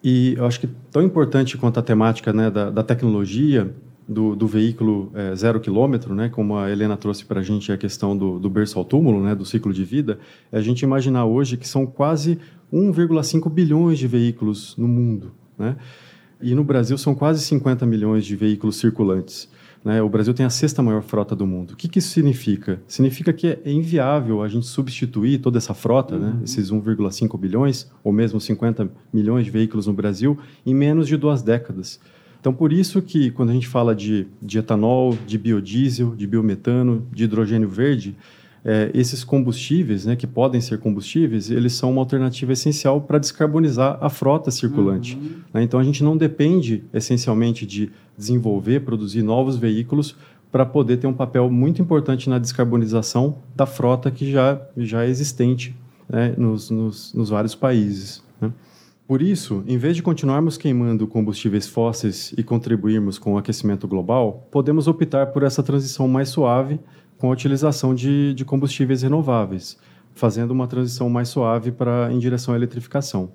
E 0.04 0.34
eu 0.38 0.46
acho 0.46 0.60
que 0.60 0.68
tão 0.92 1.02
importante 1.02 1.58
quanto 1.58 1.80
a 1.80 1.82
temática 1.82 2.34
né, 2.34 2.52
da, 2.52 2.70
da 2.70 2.84
tecnologia 2.84 3.74
do, 4.06 4.36
do 4.36 4.46
veículo 4.46 5.10
é, 5.16 5.34
zero 5.34 5.62
quilômetro, 5.62 6.14
né, 6.14 6.28
como 6.28 6.58
a 6.58 6.70
Helena 6.70 6.98
trouxe 6.98 7.24
para 7.24 7.40
a 7.40 7.44
gente 7.44 7.72
a 7.72 7.78
questão 7.78 8.18
do, 8.18 8.38
do 8.38 8.50
berço 8.50 8.78
ao 8.78 8.84
túmulo, 8.84 9.24
né, 9.24 9.34
do 9.34 9.46
ciclo 9.46 9.72
de 9.72 9.86
vida, 9.86 10.20
é 10.52 10.58
a 10.58 10.62
gente 10.62 10.82
imaginar 10.82 11.24
hoje 11.24 11.56
que 11.56 11.68
são 11.68 11.86
quase 11.86 12.38
1,5 12.72 13.50
bilhões 13.50 13.98
de 13.98 14.08
veículos 14.08 14.76
no 14.76 14.90
mundo. 14.90 15.32
Né? 15.58 15.78
E 16.42 16.54
no 16.54 16.66
Brasil 16.66 16.98
são 16.98 17.16
quase 17.16 17.42
50 17.46 17.86
milhões 17.86 18.26
de 18.26 18.36
veículos 18.36 18.76
circulantes. 18.76 19.50
Né? 19.88 20.02
O 20.02 20.10
Brasil 20.10 20.34
tem 20.34 20.46
a 20.46 20.50
sexta 20.50 20.84
maior 20.84 21.02
frota 21.02 21.34
do 21.34 21.48
mundo. 21.48 21.72
O 21.72 21.76
que, 21.78 21.88
que 21.88 22.00
isso 22.00 22.10
significa? 22.10 22.82
Significa 22.86 23.32
que 23.32 23.48
é 23.48 23.72
inviável 23.72 24.44
a 24.44 24.48
gente 24.50 24.68
substituir 24.68 25.38
toda 25.38 25.58
essa 25.58 25.74
frota, 25.74 26.20
né? 26.20 26.28
uhum. 26.28 26.34
né? 26.34 26.42
esses 26.44 26.70
1,5 26.70 27.40
bilhões, 27.40 27.90
ou 28.04 28.12
mesmo 28.12 28.38
50 28.38 28.90
milhões 29.14 29.46
de 29.46 29.52
veículos 29.52 29.88
no 29.88 29.94
Brasil, 29.94 30.38
em 30.66 30.76
menos 30.76 31.08
de 31.08 31.16
duas 31.16 31.42
décadas. 31.42 32.02
Então, 32.38 32.54
por 32.54 32.74
isso 32.74 33.02
que 33.02 33.32
quando 33.32 33.52
a 33.52 33.54
gente 33.54 33.70
fala 33.70 33.96
de, 33.96 34.28
de 34.42 34.60
etanol, 34.60 35.18
de 35.26 35.38
biodiesel, 35.38 36.14
de 36.18 36.28
biometano, 36.28 37.08
de 37.14 37.24
hidrogênio 37.24 37.70
verde, 37.70 38.14
é, 38.66 38.92
esses 38.94 39.24
combustíveis, 39.24 40.06
né, 40.06 40.16
que 40.16 40.28
podem 40.28 40.60
ser 40.60 40.80
combustíveis, 40.80 41.50
eles 41.50 41.74
são 41.74 41.92
uma 41.92 42.02
alternativa 42.02 42.54
essencial 42.54 43.02
para 43.02 43.18
descarbonizar 43.18 43.98
a 44.02 44.10
frota 44.10 44.52
circulante. 44.52 45.16
Uhum. 45.16 45.42
Né? 45.54 45.64
Então, 45.64 45.80
a 45.80 45.84
gente 45.84 46.04
não 46.04 46.18
depende 46.18 46.84
essencialmente 46.94 47.66
de 47.66 47.92
desenvolver, 48.18 48.82
produzir 48.82 49.22
novos 49.22 49.56
veículos 49.58 50.16
para 50.52 50.66
poder 50.66 50.98
ter 50.98 51.08
um 51.08 51.14
papel 51.14 51.50
muito 51.50 51.82
importante 51.82 52.30
na 52.30 52.40
descarbonização 52.40 53.38
da 53.56 53.66
frota 53.66 54.10
que 54.10 54.32
já, 54.32 54.60
já 54.76 55.04
é 55.04 55.10
existente 55.10 55.76
né, 56.10 56.34
nos, 56.38 56.70
nos, 56.70 57.14
nos, 57.14 57.30
vários 57.30 57.54
países. 57.54 58.24
Né? 58.40 58.52
Por 59.08 59.22
isso, 59.22 59.64
em 59.68 59.78
vez 59.78 59.96
de 59.96 60.02
continuarmos 60.02 60.58
queimando 60.58 61.08
combustíveis 61.08 61.68
fósseis 61.68 62.34
e 62.38 62.44
contribuirmos 62.44 63.18
com 63.18 63.34
o 63.34 63.38
aquecimento 63.38 63.88
global, 63.88 64.48
podemos 64.52 64.88
optar 64.88 65.28
por 65.28 65.44
essa 65.44 65.62
transição 65.62 66.08
mais 66.08 66.30
suave 66.30 66.80
com 67.18 67.30
a 67.30 67.34
utilização 67.34 67.94
de, 67.94 68.34
de 68.34 68.46
combustíveis 68.46 69.02
renováveis, 69.02 69.78
fazendo 70.14 70.52
uma 70.52 70.68
transição 70.68 71.10
mais 71.10 71.30
suave 71.30 71.72
para 71.72 72.12
em 72.12 72.20
direção 72.20 72.54
à 72.54 72.58
eletrificação. 72.58 73.32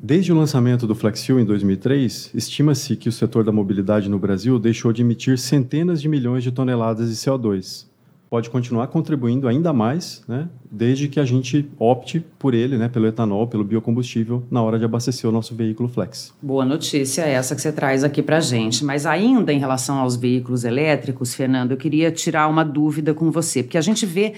Desde 0.00 0.32
o 0.32 0.36
lançamento 0.36 0.86
do 0.86 0.94
FlexFuel 0.94 1.40
em 1.40 1.44
2003, 1.44 2.30
estima-se 2.34 2.96
que 2.96 3.08
o 3.08 3.12
setor 3.12 3.42
da 3.42 3.50
mobilidade 3.50 4.08
no 4.08 4.18
Brasil 4.18 4.58
deixou 4.58 4.92
de 4.92 5.02
emitir 5.02 5.38
centenas 5.38 6.00
de 6.00 6.08
milhões 6.08 6.44
de 6.44 6.52
toneladas 6.52 7.08
de 7.08 7.16
CO2 7.16 7.87
pode 8.28 8.50
continuar 8.50 8.86
contribuindo 8.88 9.48
ainda 9.48 9.72
mais, 9.72 10.22
né, 10.28 10.48
desde 10.70 11.08
que 11.08 11.18
a 11.18 11.24
gente 11.24 11.68
opte 11.78 12.24
por 12.38 12.54
ele, 12.54 12.76
né, 12.76 12.88
pelo 12.88 13.06
etanol, 13.06 13.46
pelo 13.46 13.64
biocombustível, 13.64 14.44
na 14.50 14.62
hora 14.62 14.78
de 14.78 14.84
abastecer 14.84 15.28
o 15.28 15.32
nosso 15.32 15.54
veículo 15.54 15.88
flex. 15.88 16.32
Boa 16.42 16.64
notícia 16.64 17.22
essa 17.22 17.54
que 17.54 17.62
você 17.62 17.72
traz 17.72 18.04
aqui 18.04 18.22
para 18.22 18.38
a 18.38 18.40
gente. 18.40 18.84
Mas 18.84 19.06
ainda 19.06 19.52
em 19.52 19.58
relação 19.58 19.98
aos 19.98 20.16
veículos 20.16 20.64
elétricos, 20.64 21.34
Fernando, 21.34 21.72
eu 21.72 21.76
queria 21.76 22.10
tirar 22.10 22.48
uma 22.48 22.64
dúvida 22.64 23.14
com 23.14 23.30
você, 23.30 23.62
porque 23.62 23.78
a 23.78 23.82
gente 23.82 24.04
vê 24.04 24.34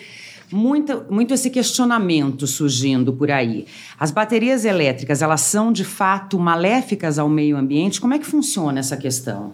muito, 0.52 1.04
muito 1.10 1.32
esse 1.34 1.50
questionamento 1.50 2.46
surgindo 2.46 3.12
por 3.12 3.30
aí. 3.30 3.66
As 3.98 4.10
baterias 4.10 4.64
elétricas, 4.64 5.22
elas 5.22 5.40
são 5.42 5.72
de 5.72 5.84
fato 5.84 6.38
maléficas 6.38 7.18
ao 7.18 7.28
meio 7.28 7.56
ambiente? 7.56 8.00
Como 8.00 8.14
é 8.14 8.18
que 8.18 8.26
funciona 8.26 8.80
essa 8.80 8.96
questão? 8.96 9.52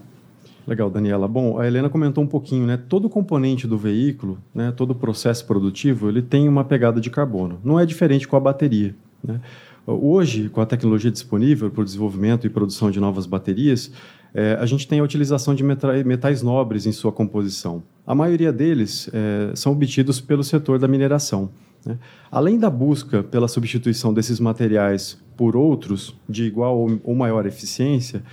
Legal, 0.67 0.91
Daniela. 0.91 1.29
Bom, 1.29 1.61
a 1.61 1.67
Helena 1.67 1.89
comentou 1.89 2.25
um 2.25 2.27
pouquinho, 2.27 2.67
né? 2.67 2.77
Todo 2.77 3.09
componente 3.09 3.69
do 3.69 3.79
veículo, 3.79 4.39
né, 4.53 4.73
todo 4.73 4.97
processo 4.97 5.47
produtivo, 5.47 6.09
ele 6.09 6.21
tem 6.21 6.49
uma 6.49 6.65
pegada 6.65 7.01
de 7.01 7.09
carbono. 7.09 7.61
Não 7.63 7.79
é 7.79 7.87
diferente 7.87 8.27
com 8.27 8.37
a 8.37 8.41
bateria. 8.41 8.93
Né? 9.23 9.41
Hoje, 9.87 10.49
com 10.49 10.61
a 10.61 10.67
tecnologia 10.67 11.11
disponível 11.11 11.71
para 11.71 11.83
o 11.83 11.85
desenvolvimento 11.85 12.45
e 12.45 12.51
produção 12.51 12.91
de 12.91 12.99
novas 12.99 13.27
baterias, 13.27 13.93
é, 14.35 14.59
a 14.61 14.67
gente 14.67 14.89
tem 14.89 14.99
a 14.99 15.05
utilização 15.05 15.55
de 15.55 15.63
metais 15.63 16.43
nobres 16.43 16.85
em 16.85 16.93
sua 16.93 17.13
composição. 17.13 17.85
A 18.05 18.15
maioria 18.15 18.53
deles 18.53 19.09
é, 19.13 19.53
são 19.55 19.71
obtidos 19.73 20.21
pelo 20.21 20.43
setor 20.43 20.81
da 20.81 20.89
mineração. 20.89 21.49
Né? 21.85 21.97
Além 22.29 22.59
da 22.59 22.69
busca 22.69 23.23
pela 23.23 23.47
substituição 23.47 24.13
desses 24.13 24.41
materiais 24.41 25.17
por 25.37 25.57
outros 25.57 26.17
de 26.29 26.45
igual 26.45 26.89
ou 27.05 27.15
maior 27.15 27.47
eficiência, 27.47 28.25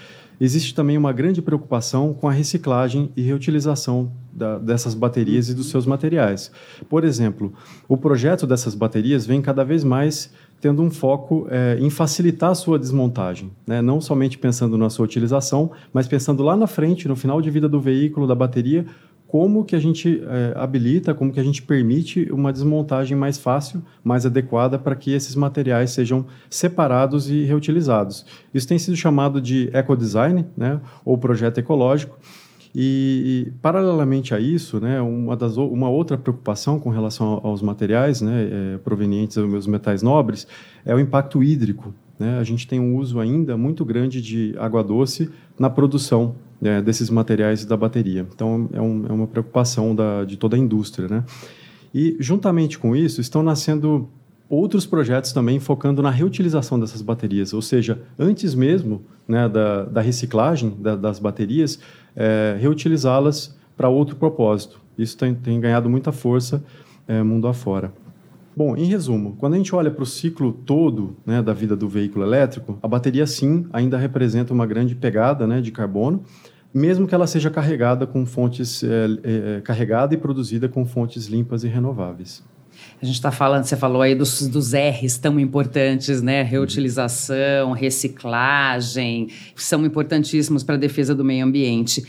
existe 0.44 0.76
também 0.76 0.98
uma 0.98 1.14
grande 1.14 1.42
preocupação 1.42 2.14
com 2.14 2.28
a 2.28 2.32
reciclagem 2.32 3.10
e 3.16 3.22
reutilização 3.22 4.12
da, 4.32 4.58
dessas 4.58 4.94
baterias 4.94 5.48
e 5.48 5.54
dos 5.54 5.70
seus 5.70 5.86
materiais. 5.86 6.52
Por 6.90 7.06
exemplo, 7.06 7.54
o 7.88 7.96
projeto 7.96 8.46
dessas 8.46 8.76
baterias 8.76 9.26
vem 9.26 9.42
cada 9.42 9.64
vez 9.64 9.86
mais 9.86 10.32
tendo 10.60 10.82
um 10.82 10.90
foco 10.90 11.48
é, 11.50 11.78
em 11.80 11.90
facilitar 11.90 12.52
a 12.52 12.56
sua 12.56 12.78
desmontagem, 12.78 13.52
né? 13.66 13.82
não 13.82 14.02
somente 14.02 14.38
pensando 14.38 14.78
na 14.78 14.90
sua 14.90 15.06
utilização, 15.06 15.72
mas 15.94 16.08
pensando 16.08 16.44
lá 16.44 16.56
na 16.58 16.68
frente, 16.68 17.08
no 17.08 17.16
final 17.16 17.42
de 17.42 17.50
vida 17.50 17.70
do 17.70 17.80
veículo, 17.80 18.28
da 18.28 18.36
bateria, 18.36 18.86
como 19.34 19.66
que 19.66 19.75
a 19.75 19.80
gente 19.80 20.22
é, 20.28 20.54
habilita, 20.56 21.12
como 21.12 21.34
que 21.34 21.40
a 21.40 21.44
gente 21.44 21.63
permite 21.63 22.32
uma 22.32 22.54
desmontagem 22.54 23.18
mais 23.18 23.36
fácil, 23.36 23.82
mais 24.04 24.28
adequada 24.28 24.78
para 24.78 24.96
que 24.96 25.12
esses 25.12 25.36
materiais 25.36 25.90
sejam 25.90 26.28
separados 26.52 27.32
e 27.32 27.44
reutilizados. 27.44 28.28
Isso 28.54 28.68
tem 28.68 28.78
sido 28.78 28.96
chamado 28.96 29.42
de 29.42 29.72
ecodesign, 29.74 30.46
né, 30.56 30.80
ou 31.04 31.18
projeto 31.18 31.58
ecológico. 31.58 32.16
E, 32.75 33.48
e, 33.48 33.52
paralelamente 33.60 34.36
a 34.36 34.40
isso, 34.40 34.80
né, 34.80 35.02
uma, 35.02 35.36
das, 35.36 35.58
uma 35.58 35.90
outra 35.90 36.16
preocupação 36.16 36.80
com 36.80 36.92
relação 36.92 37.42
aos 37.44 37.63
materiais 37.63 38.22
né, 38.22 38.50
é, 38.75 38.78
provenientes 38.84 39.36
dos 39.38 39.66
metais 39.66 40.04
nobres 40.04 40.46
é 40.86 40.94
o 40.94 41.00
impacto 41.00 41.42
hídrico. 41.42 41.92
Né? 42.20 42.38
A 42.38 42.44
gente 42.44 42.68
tem 42.68 42.80
um 42.80 42.98
uso 42.98 43.20
ainda 43.20 43.58
muito 43.58 43.84
grande 43.84 44.22
de 44.22 44.54
água 44.60 44.84
doce 44.84 45.32
na 45.58 45.72
produção 45.72 46.36
é, 46.63 46.82
desses 46.82 47.10
materiais 47.10 47.65
da 47.65 47.75
bateria. 47.75 48.25
Então, 48.34 48.70
é, 48.74 48.82
um, 48.82 49.05
é 49.08 49.12
uma 49.12 49.27
preocupação 49.27 49.96
da, 49.96 50.24
de 50.24 50.38
toda 50.38 50.55
a 50.55 50.60
indústria. 50.60 51.08
Né? 51.08 51.24
E, 51.93 52.15
juntamente 52.20 52.79
com 52.79 52.96
isso, 52.96 53.22
estão 53.22 53.43
nascendo 53.43 54.10
outros 54.50 54.86
projetos 54.86 55.32
também 55.32 55.60
focando 55.60 56.01
na 56.01 56.10
reutilização 56.10 56.79
dessas 56.79 57.01
baterias, 57.01 57.53
ou 57.53 57.62
seja, 57.62 58.01
antes 58.20 58.53
mesmo 58.53 59.01
né, 59.27 59.50
da, 59.50 59.84
da 59.86 60.01
reciclagem 60.01 60.75
da, 60.79 60.96
das 60.96 61.17
baterias, 61.17 61.79
é, 62.15 62.55
reutilizá-las 62.60 63.58
para 63.75 63.89
outro 63.89 64.15
propósito. 64.15 64.79
Isso 64.98 65.17
tem, 65.17 65.34
tem 65.34 65.60
ganhado 65.60 65.89
muita 65.89 66.12
força 66.12 66.63
é, 67.08 67.24
mundo 67.24 67.48
afora. 67.48 67.91
Bom, 68.55 68.77
em 68.77 68.86
resumo, 68.86 69.36
quando 69.39 69.55
a 69.55 69.58
gente 69.58 69.74
olha 69.74 69.89
para 69.89 70.03
o 70.03 70.05
ciclo 70.05 70.53
todo 70.53 71.15
né, 71.25 71.41
da 71.41 71.53
vida 71.53 71.75
do 71.75 71.89
veículo 71.89 72.24
elétrico, 72.24 72.77
a 72.84 72.88
bateria 72.88 73.25
sim 73.25 73.65
ainda 73.74 73.98
representa 73.98 74.53
uma 74.53 74.67
grande 74.67 74.93
pegada 74.93 75.48
né, 75.48 75.60
de 75.60 75.72
carbono, 75.72 76.24
mesmo 76.74 77.08
que 77.08 77.13
ela 77.13 77.27
seja 77.27 77.50
carregada 77.50 78.08
com 78.08 78.25
fontes 78.25 78.84
é, 78.84 79.58
é, 79.58 79.62
carregada 79.62 80.13
e 80.13 80.18
produzida 80.18 80.68
com 80.68 80.86
fontes 80.86 81.27
limpas 81.27 81.63
e 81.63 81.68
renováveis. 81.68 82.44
A 83.01 83.06
gente 83.06 83.15
está 83.15 83.32
falando, 83.32 83.65
você 83.65 83.75
falou 83.75 84.01
aí 84.01 84.15
dos, 84.15 84.48
dos 84.48 84.74
R's 84.74 85.18
tão 85.18 85.39
importantes, 85.39 86.22
né? 86.22 86.42
Reutilização, 86.42 87.72
reciclagem, 87.72 89.29
são 89.55 89.86
importantíssimos 89.86 90.64
para 90.64 90.75
a 90.75 90.77
defesa 90.77 91.14
do 91.14 91.24
meio 91.24 91.46
ambiente. 91.46 92.03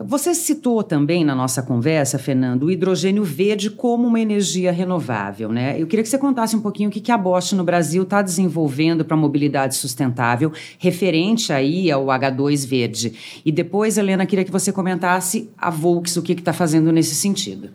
Você 0.00 0.32
citou 0.32 0.84
também 0.84 1.24
na 1.24 1.34
nossa 1.34 1.60
conversa, 1.60 2.20
Fernando, 2.20 2.64
o 2.64 2.70
hidrogênio 2.70 3.24
verde 3.24 3.68
como 3.68 4.06
uma 4.06 4.20
energia 4.20 4.70
renovável, 4.70 5.50
né? 5.50 5.74
Eu 5.76 5.88
queria 5.88 6.04
que 6.04 6.08
você 6.08 6.16
contasse 6.16 6.54
um 6.54 6.60
pouquinho 6.60 6.88
o 6.88 6.92
que 6.92 7.10
a 7.10 7.18
Bosch 7.18 7.52
no 7.52 7.64
Brasil 7.64 8.04
está 8.04 8.22
desenvolvendo 8.22 9.04
para 9.04 9.16
a 9.16 9.20
mobilidade 9.20 9.74
sustentável, 9.74 10.52
referente 10.78 11.52
aí 11.52 11.90
ao 11.90 12.06
H2 12.06 12.64
verde. 12.64 13.40
E 13.44 13.50
depois, 13.50 13.98
Helena, 13.98 14.24
queria 14.24 14.44
que 14.44 14.52
você 14.52 14.72
comentasse 14.72 15.50
a 15.58 15.68
Volks, 15.68 16.16
o 16.16 16.22
que 16.22 16.32
está 16.32 16.52
fazendo 16.52 16.92
nesse 16.92 17.16
sentido. 17.16 17.70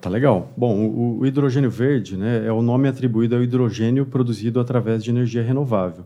Tá 0.00 0.08
legal. 0.08 0.52
Bom, 0.56 0.86
o, 0.86 1.18
o, 1.20 1.26
hidrogênio 1.26 1.70
verde 1.70 2.16
né, 2.16 2.46
é 2.46 2.52
o 2.52 2.62
nome 2.62 2.88
atribuído 2.88 3.34
ao 3.34 3.42
hidrogênio 3.42 4.06
produzido 4.06 4.60
através 4.60 5.02
de 5.02 5.10
energia 5.10 5.42
renovável. 5.42 6.04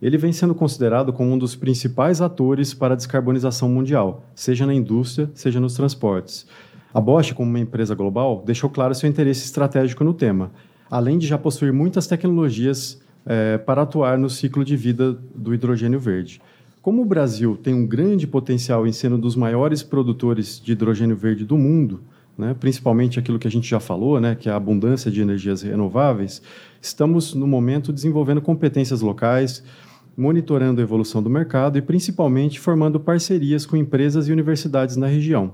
Ele 0.00 0.18
vem 0.18 0.32
sendo 0.32 0.54
considerado 0.54 1.12
como 1.12 1.32
um 1.32 1.38
dos 1.38 1.56
principais 1.56 2.20
atores 2.20 2.74
para 2.74 2.94
a 2.94 2.96
descarbonização 2.96 3.68
mundial, 3.68 4.24
seja 4.34 4.66
na 4.66 4.74
indústria, 4.74 5.30
seja 5.34 5.58
nos 5.58 5.74
transportes. 5.74 6.46
A 6.92 7.00
Bosch, 7.00 7.32
como 7.32 7.48
uma 7.48 7.58
empresa 7.58 7.94
global, 7.94 8.42
deixou 8.44 8.68
claro 8.68 8.94
seu 8.94 9.08
interesse 9.08 9.44
estratégico 9.44 10.04
no 10.04 10.12
tema, 10.12 10.50
além 10.90 11.18
de 11.18 11.26
já 11.26 11.38
possuir 11.38 11.72
muitas 11.72 12.06
tecnologias 12.06 13.00
é, 13.24 13.56
para 13.58 13.82
atuar 13.82 14.18
no 14.18 14.28
ciclo 14.28 14.64
de 14.64 14.76
vida 14.76 15.16
do 15.34 15.54
hidrogênio 15.54 16.00
verde. 16.00 16.42
Como 16.82 17.02
o 17.02 17.06
Brasil 17.06 17.58
tem 17.62 17.74
um 17.74 17.86
grande 17.86 18.26
potencial 18.26 18.86
em 18.86 18.92
ser 18.92 19.12
um 19.12 19.20
dos 19.20 19.36
maiores 19.36 19.82
produtores 19.82 20.60
de 20.60 20.72
hidrogênio 20.72 21.16
verde 21.16 21.44
do 21.44 21.56
mundo, 21.56 22.00
né, 22.40 22.56
principalmente 22.58 23.18
aquilo 23.18 23.38
que 23.38 23.46
a 23.46 23.50
gente 23.50 23.68
já 23.68 23.78
falou, 23.78 24.18
né, 24.18 24.34
que 24.34 24.48
é 24.48 24.52
a 24.52 24.56
abundância 24.56 25.10
de 25.10 25.20
energias 25.20 25.62
renováveis, 25.62 26.42
estamos, 26.80 27.34
no 27.34 27.46
momento, 27.46 27.92
desenvolvendo 27.92 28.40
competências 28.40 29.02
locais, 29.02 29.62
monitorando 30.16 30.80
a 30.80 30.84
evolução 30.84 31.22
do 31.22 31.30
mercado 31.30 31.78
e, 31.78 31.82
principalmente, 31.82 32.58
formando 32.58 32.98
parcerias 32.98 33.64
com 33.64 33.76
empresas 33.76 34.26
e 34.26 34.32
universidades 34.32 34.96
na 34.96 35.06
região. 35.06 35.52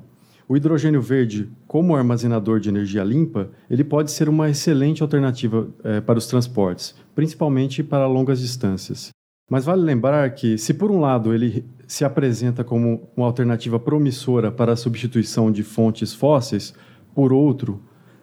O 0.48 0.56
hidrogênio 0.56 1.02
verde, 1.02 1.48
como 1.66 1.96
armazenador 1.96 2.60
de 2.60 2.68
energia 2.68 3.02
limpa, 3.02 3.50
ele 3.68 3.82
pode 3.82 4.12
ser 4.12 4.28
uma 4.28 4.48
excelente 4.48 5.02
alternativa 5.02 5.68
é, 5.82 6.00
para 6.00 6.18
os 6.18 6.26
transportes, 6.28 6.94
principalmente 7.16 7.82
para 7.82 8.06
longas 8.06 8.40
distâncias. 8.40 9.10
Mas 9.50 9.64
vale 9.64 9.82
lembrar 9.82 10.28
que, 10.34 10.56
se 10.56 10.72
por 10.72 10.90
um 10.90 11.00
lado 11.00 11.34
ele 11.34 11.64
se 11.86 12.04
apresenta 12.04 12.64
como 12.64 13.08
uma 13.16 13.26
alternativa 13.26 13.78
promissora 13.78 14.50
para 14.50 14.72
a 14.72 14.76
substituição 14.76 15.50
de 15.50 15.62
fontes 15.62 16.12
fósseis, 16.12 16.74
por 17.14 17.32
outro, 17.32 17.80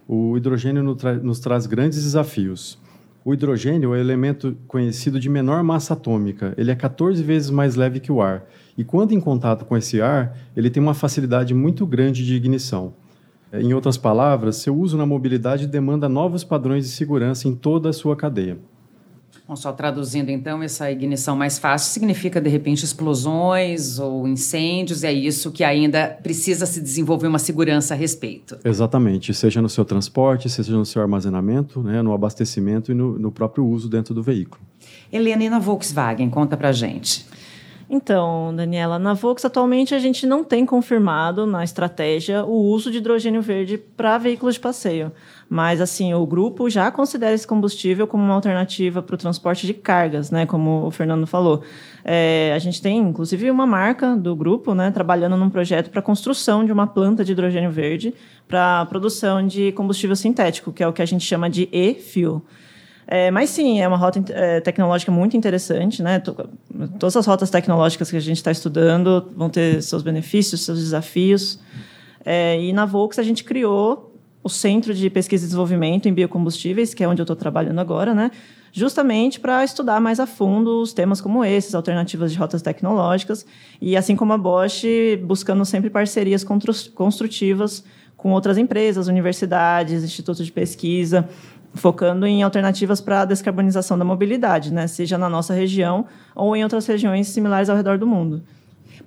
o 0.08 0.36
hidrogênio 0.38 0.84
nos 0.84 1.40
traz 1.40 1.66
grandes 1.66 2.04
desafios. 2.04 2.78
O 3.26 3.34
hidrogênio 3.34 3.94
é 3.94 3.98
o 3.98 4.00
elemento 4.00 4.58
conhecido 4.68 5.18
de 5.18 5.30
menor 5.30 5.64
massa 5.64 5.94
atômica. 5.94 6.54
Ele 6.58 6.72
é 6.72 6.76
14 6.76 7.24
vezes 7.24 7.50
mais 7.50 7.76
leve 7.76 8.02
que 8.02 8.12
o 8.12 8.22
ar. 8.22 8.44
E 8.78 8.84
quando 8.84 9.14
em 9.14 9.20
contato 9.20 9.64
com 9.64 9.78
esse 9.78 10.02
ar, 10.02 10.38
ele 10.58 10.70
tem 10.70 10.84
uma 10.84 10.94
facilidade 10.94 11.54
muito 11.54 11.86
grande 11.86 12.26
de 12.26 12.36
ignição. 12.36 12.94
Em 13.54 13.74
outras 13.74 13.98
palavras, 13.98 14.58
seu 14.58 14.76
uso 14.76 14.98
na 14.98 15.06
mobilidade 15.06 15.68
demanda 15.68 16.10
novos 16.10 16.44
padrões 16.44 16.86
de 16.86 16.92
segurança 16.92 17.48
em 17.48 17.56
toda 17.56 17.90
a 17.90 17.94
sua 17.94 18.16
cadeia. 18.16 18.58
Bom, 19.54 19.56
só 19.56 19.72
traduzindo 19.72 20.32
então, 20.32 20.64
essa 20.64 20.90
ignição 20.90 21.36
mais 21.36 21.60
fácil 21.60 21.94
significa 21.94 22.42
de 22.42 22.50
repente 22.50 22.84
explosões 22.84 24.00
ou 24.00 24.28
incêndios, 24.28 25.04
é 25.04 25.14
isso 25.14 25.52
que 25.52 25.64
ainda 25.64 26.08
precisa 26.24 26.66
se 26.66 26.82
desenvolver 26.82 27.28
uma 27.28 27.38
segurança 27.38 27.94
a 27.94 27.98
respeito. 27.98 28.58
Exatamente, 28.66 29.32
seja 29.32 29.62
no 29.62 29.70
seu 29.70 29.86
transporte, 29.86 30.50
seja 30.50 30.76
no 30.76 30.86
seu 30.88 31.04
armazenamento, 31.04 31.84
né, 31.84 32.02
no 32.02 32.14
abastecimento 32.14 32.92
e 32.92 32.96
no, 32.96 33.20
no 33.20 33.32
próprio 33.32 33.64
uso 33.64 33.88
dentro 33.88 34.12
do 34.16 34.24
veículo. 34.24 34.60
Helena, 35.12 35.44
e 35.44 35.50
na 35.52 35.60
Volkswagen, 35.60 36.32
conta 36.32 36.58
pra 36.58 36.72
gente. 36.72 37.24
Então, 37.96 38.52
Daniela, 38.56 38.98
na 38.98 39.14
Volkswagen 39.14 39.52
atualmente 39.52 39.94
a 39.94 40.00
gente 40.00 40.26
não 40.26 40.44
tem 40.44 40.66
confirmado 40.66 41.46
na 41.46 41.64
estratégia 41.64 42.44
o 42.44 42.56
uso 42.56 42.90
de 42.90 42.98
hidrogênio 42.98 43.40
verde 43.40 43.78
para 43.78 44.18
veículos 44.18 44.56
de 44.56 44.62
passeio. 44.62 45.12
Mas, 45.48 45.80
assim, 45.80 46.12
o 46.12 46.26
grupo 46.26 46.68
já 46.72 46.90
considera 46.90 47.36
esse 47.36 47.46
combustível 47.46 48.08
como 48.08 48.24
uma 48.24 48.34
alternativa 48.34 49.00
para 49.04 49.14
o 49.14 49.18
transporte 49.18 49.68
de 49.68 49.76
cargas, 49.76 50.32
né? 50.32 50.48
Como 50.48 50.88
o 50.88 50.90
Fernando 50.90 51.28
falou. 51.28 51.62
É, 52.04 52.52
a 52.56 52.58
gente 52.58 52.82
tem, 52.82 52.98
inclusive, 52.98 53.52
uma 53.52 53.68
marca 53.68 54.16
do 54.16 54.36
grupo, 54.36 54.74
né? 54.74 54.90
Trabalhando 54.90 55.38
num 55.38 55.52
projeto 55.52 55.92
para 55.92 56.00
a 56.00 56.04
construção 56.04 56.66
de 56.66 56.72
uma 56.72 56.88
planta 56.88 57.24
de 57.24 57.34
hidrogênio 57.34 57.70
verde 57.70 58.12
para 58.48 58.82
a 58.82 58.86
produção 58.88 59.46
de 59.46 59.72
combustível 59.74 60.16
sintético, 60.16 60.74
que 60.74 60.82
é 60.82 60.88
o 60.88 60.94
que 60.94 61.04
a 61.04 61.06
gente 61.06 61.24
chama 61.24 61.48
de 61.48 61.70
e-fuel. 61.72 62.42
É, 63.08 63.30
mas 63.32 63.50
sim, 63.50 63.82
é 63.82 63.88
uma 63.88 63.98
rota 63.98 64.24
é, 64.30 64.60
tecnológica 64.62 65.12
muito 65.12 65.36
interessante, 65.36 66.02
né? 66.02 66.22
Todas 67.00 67.18
as 67.18 67.26
rotas 67.26 67.50
tecnológicas 67.50 68.10
que 68.10 68.18
a 68.18 68.22
gente 68.22 68.38
está 68.38 68.52
estudando 68.52 69.32
vão 69.36 69.50
ter 69.50 69.82
seus 69.82 70.02
benefícios, 70.02 70.62
seus 70.62 70.80
desafios. 70.80 71.60
É, 72.26 72.62
e 72.62 72.72
na 72.72 72.86
Volks 72.86 73.20
a 73.20 73.24
gente 73.24 73.44
criou 73.44 74.14
o 74.44 74.50
Centro 74.50 74.94
de 74.94 75.10
Pesquisa 75.10 75.46
e 75.46 75.48
Desenvolvimento 75.48 76.08
em 76.08 76.14
Biocombustíveis, 76.14 76.94
que 76.94 77.04
é 77.04 77.08
onde 77.08 77.22
eu 77.22 77.24
estou 77.24 77.36
trabalhando 77.36 77.80
agora, 77.80 78.14
né? 78.14 78.30
Justamente 78.74 79.40
para 79.40 79.64
estudar 79.64 80.02
mais 80.02 80.20
a 80.20 80.26
fundo 80.26 80.82
os 80.82 80.92
temas 80.92 81.22
como 81.22 81.46
esses, 81.46 81.74
alternativas 81.74 82.32
de 82.32 82.38
rotas 82.38 82.62
tecnológicas, 82.62 83.46
e 83.80 83.96
assim 83.96 84.16
como 84.16 84.34
a 84.34 84.38
Bosch, 84.38 84.84
buscando 85.24 85.64
sempre 85.64 85.90
parcerias 85.90 86.44
construtivas 86.94 87.84
com 88.18 88.32
outras 88.32 88.58
empresas, 88.58 89.08
universidades, 89.08 90.04
institutos 90.04 90.46
de 90.46 90.52
pesquisa, 90.52 91.28
focando 91.74 92.26
em 92.26 92.44
alternativas 92.44 93.02
para 93.02 93.22
a 93.22 93.26
descarbonização 93.26 93.98
da 93.98 94.06
mobilidade, 94.06 94.72
né? 94.74 94.88
seja 94.88 95.18
na 95.18 95.30
nossa 95.30 95.54
região 95.54 96.06
ou 96.36 96.56
em 96.56 96.64
outras 96.64 96.86
regiões 96.86 97.28
similares 97.28 97.70
ao 97.70 97.76
redor 97.76 97.98
do 97.98 98.08
mundo. 98.08 98.44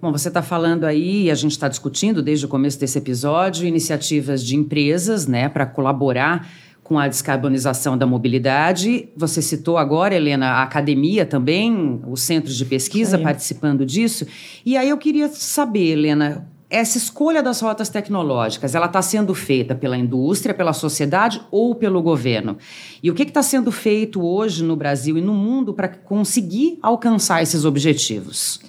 Bom, 0.01 0.13
você 0.13 0.29
está 0.29 0.43
falando 0.43 0.85
aí, 0.85 1.31
a 1.31 1.35
gente 1.35 1.53
está 1.53 1.69
discutindo 1.69 2.23
desde 2.23 2.45
o 2.45 2.49
começo 2.49 2.79
desse 2.79 2.99
episódio, 2.99 3.67
iniciativas 3.67 4.45
de 4.45 4.55
empresas 4.55 5.27
né, 5.27 5.49
para 5.49 5.65
colaborar 5.65 6.47
com 6.83 6.99
a 6.99 7.09
descarbonização 7.09 7.97
da 7.97 8.07
mobilidade. 8.07 9.09
Você 9.17 9.41
citou 9.43 9.77
agora, 9.79 10.15
Helena, 10.15 10.47
a 10.49 10.63
academia 10.63 11.25
também, 11.27 12.01
os 12.07 12.21
centros 12.21 12.57
de 12.57 12.65
pesquisa 12.65 13.17
Sim. 13.17 13.25
participando 13.25 13.85
disso. 13.85 14.27
E 14.65 14.77
aí 14.77 14.89
eu 14.89 14.99
queria 14.99 15.29
saber, 15.29 15.93
Helena, 15.93 16.47
essa 16.69 16.99
escolha 16.99 17.43
das 17.43 17.61
rotas 17.61 17.89
tecnológicas, 17.89 18.75
ela 18.75 18.87
está 18.87 19.01
sendo 19.01 19.35
feita 19.35 19.75
pela 19.75 19.97
indústria, 19.97 20.55
pela 20.55 20.73
sociedade 20.73 21.41
ou 21.51 21.75
pelo 21.75 22.03
governo? 22.03 22.59
E 23.03 23.11
o 23.11 23.15
que 23.15 23.23
está 23.23 23.43
sendo 23.43 23.71
feito 23.71 24.25
hoje 24.25 24.65
no 24.65 24.75
Brasil 24.75 25.17
e 25.17 25.21
no 25.21 25.33
mundo 25.33 25.73
para 25.73 25.89
conseguir 25.89 26.79
alcançar 26.83 27.43
esses 27.43 27.65
objetivos? 27.65 28.61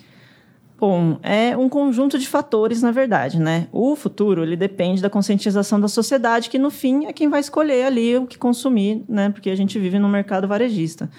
Bom, 0.80 1.18
é 1.24 1.58
um 1.58 1.68
conjunto 1.68 2.20
de 2.20 2.28
fatores, 2.28 2.84
na 2.84 2.92
verdade, 2.92 3.40
né? 3.40 3.68
O 3.72 3.96
futuro, 3.96 4.44
ele 4.44 4.56
depende 4.56 5.02
da 5.02 5.10
conscientização 5.10 5.80
da 5.80 5.88
sociedade, 5.88 6.52
que 6.52 6.60
no 6.60 6.70
fim 6.70 7.06
é 7.06 7.14
quem 7.14 7.28
vai 7.28 7.40
escolher 7.40 7.84
ali 7.84 8.16
o 8.16 8.28
que 8.28 8.38
consumir, 8.38 9.04
né? 9.10 9.32
Porque 9.32 9.50
a 9.50 9.56
gente 9.56 9.80
vive 9.80 9.98
num 9.98 10.08
mercado 10.08 10.48
varejista. 10.48 11.10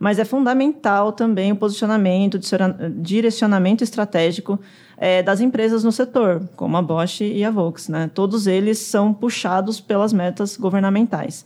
Mas 0.00 0.18
é 0.18 0.24
fundamental 0.24 1.12
também 1.12 1.52
o 1.52 1.56
posicionamento, 1.56 2.40
direcionamento 3.00 3.84
estratégico 3.84 4.58
é, 4.96 5.22
das 5.22 5.40
empresas 5.40 5.84
no 5.84 5.92
setor, 5.92 6.42
como 6.56 6.76
a 6.76 6.82
Bosch 6.82 7.20
e 7.20 7.44
a 7.44 7.50
Volks, 7.50 7.88
né? 7.88 8.10
Todos 8.12 8.46
eles 8.46 8.78
são 8.78 9.12
puxados 9.12 9.80
pelas 9.80 10.12
metas 10.12 10.56
governamentais. 10.56 11.44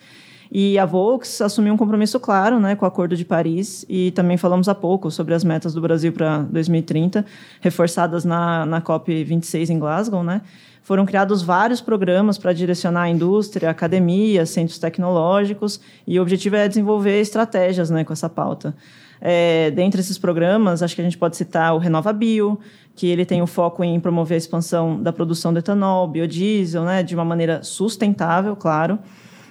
E 0.51 0.79
a 0.79 0.87
Volks 0.87 1.43
assumiu 1.43 1.75
um 1.75 1.77
compromisso 1.77 2.19
claro 2.19 2.59
né, 2.59 2.75
com 2.75 2.85
o 2.85 2.89
Acordo 2.89 3.15
de 3.15 3.25
Paris 3.25 3.85
e 3.89 4.11
também 4.13 4.37
falamos 4.39 4.69
há 4.69 4.75
pouco 4.75 5.11
sobre 5.11 5.35
as 5.35 5.45
metas 5.45 5.75
do 5.75 5.81
Brasil 5.81 6.11
para 6.11 6.39
2030, 6.39 7.25
reforçadas 7.61 8.25
na, 8.25 8.65
na 8.65 8.81
COP26 8.81 9.69
em 9.69 9.79
Glasgow. 9.79 10.23
Né? 10.23 10.41
Foram 10.89 11.05
criados 11.05 11.43
vários 11.43 11.83
programas 11.83 12.39
para 12.39 12.51
direcionar 12.51 13.03
a 13.03 13.09
indústria, 13.11 13.69
academia, 13.69 14.47
centros 14.47 14.79
tecnológicos 14.79 15.79
e 16.07 16.19
o 16.19 16.23
objetivo 16.23 16.57
é 16.57 16.67
desenvolver 16.67 17.21
estratégias 17.21 17.91
né, 17.91 18.05
com 18.05 18.13
essa 18.15 18.27
pauta. 18.27 18.75
É, 19.21 19.71
dentre 19.73 20.01
esses 20.01 20.17
programas, 20.17 20.83
acho 20.83 20.95
que 20.95 21.03
a 21.03 21.05
gente 21.05 21.19
pode 21.19 21.37
citar 21.37 21.75
o 21.75 21.79
Renova 21.79 22.11
Bio, 22.11 22.59
que 22.97 23.07
ele 23.07 23.27
tem 23.27 23.43
o 23.43 23.47
foco 23.47 23.85
em 23.85 24.01
promover 24.01 24.37
a 24.37 24.39
expansão 24.39 25.03
da 25.03 25.13
produção 25.13 25.53
de 25.53 25.59
etanol, 25.59 26.09
biodiesel, 26.09 26.85
né, 26.85 27.03
de 27.03 27.15
uma 27.15 27.25
maneira 27.25 27.63
sustentável, 27.63 28.57
claro. 28.57 28.99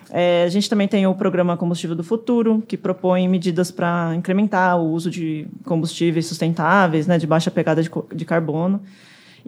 É, 0.09 0.43
a 0.43 0.49
gente 0.49 0.67
também 0.67 0.87
tem 0.87 1.05
o 1.05 1.13
programa 1.13 1.55
Combustível 1.55 1.95
do 1.95 2.03
Futuro, 2.03 2.63
que 2.67 2.75
propõe 2.75 3.27
medidas 3.27 3.69
para 3.69 4.11
incrementar 4.15 4.75
o 4.79 4.89
uso 4.91 5.11
de 5.11 5.45
combustíveis 5.65 6.25
sustentáveis, 6.25 7.05
né, 7.05 7.19
de 7.19 7.27
baixa 7.27 7.51
pegada 7.51 7.83
de, 7.83 7.91
de 8.15 8.25
carbono. 8.25 8.81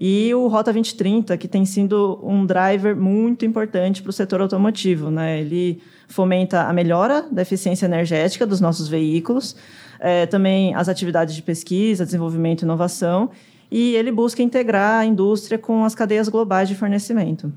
E 0.02 0.34
o 0.34 0.48
Rota 0.48 0.72
2030, 0.72 1.38
que 1.38 1.46
tem 1.46 1.66
sido 1.66 2.18
um 2.24 2.46
driver 2.46 2.96
muito 2.96 3.46
importante 3.46 4.02
para 4.02 4.12
o 4.12 4.14
setor 4.14 4.40
automotivo. 4.40 5.12
Né? 5.12 5.42
Ele 5.42 5.82
fomenta 6.08 6.64
a 6.64 6.72
melhora 6.72 7.28
da 7.30 7.42
eficiência 7.42 7.86
energética 7.86 8.48
dos 8.48 8.62
nossos 8.62 8.88
veículos, 8.88 9.58
é, 10.00 10.26
também 10.26 10.74
as 10.74 10.88
atividades 10.88 11.36
de 11.36 11.42
pesquisa, 11.42 12.06
desenvolvimento 12.06 12.62
e 12.62 12.64
inovação, 12.64 13.30
e 13.70 13.94
ele 13.96 14.10
busca 14.10 14.42
integrar 14.42 15.02
a 15.02 15.06
indústria 15.06 15.58
com 15.58 15.84
as 15.84 15.94
cadeias 15.94 16.30
globais 16.30 16.70
de 16.70 16.76
fornecimento. 16.76 17.52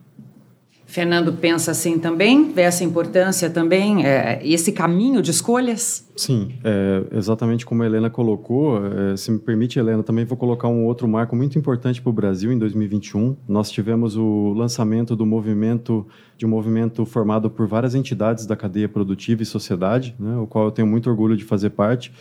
Fernando 0.92 1.32
pensa 1.32 1.70
assim 1.70 1.98
também? 1.98 2.52
Vê 2.52 2.60
essa 2.60 2.84
importância 2.84 3.48
também, 3.48 4.04
é, 4.04 4.46
esse 4.46 4.70
caminho 4.72 5.22
de 5.22 5.30
escolhas? 5.30 6.06
Sim, 6.14 6.52
é, 6.62 7.16
exatamente 7.16 7.64
como 7.64 7.82
a 7.82 7.86
Helena 7.86 8.10
colocou. 8.10 8.78
É, 8.84 9.16
se 9.16 9.30
me 9.30 9.38
permite, 9.38 9.78
Helena, 9.78 10.02
também 10.02 10.26
vou 10.26 10.36
colocar 10.36 10.68
um 10.68 10.84
outro 10.84 11.08
marco 11.08 11.34
muito 11.34 11.58
importante 11.58 12.02
para 12.02 12.10
o 12.10 12.12
Brasil 12.12 12.52
em 12.52 12.58
2021. 12.58 13.34
Nós 13.48 13.70
tivemos 13.70 14.18
o 14.18 14.52
lançamento 14.52 15.16
do 15.16 15.24
movimento, 15.24 16.06
de 16.36 16.44
um 16.44 16.50
movimento 16.50 17.06
formado 17.06 17.48
por 17.48 17.66
várias 17.66 17.94
entidades 17.94 18.44
da 18.44 18.54
cadeia 18.54 18.86
produtiva 18.86 19.42
e 19.42 19.46
sociedade, 19.46 20.14
né, 20.20 20.36
o 20.36 20.46
qual 20.46 20.66
eu 20.66 20.70
tenho 20.70 20.86
muito 20.86 21.08
orgulho 21.08 21.38
de 21.38 21.44
fazer 21.44 21.70
parte. 21.70 22.12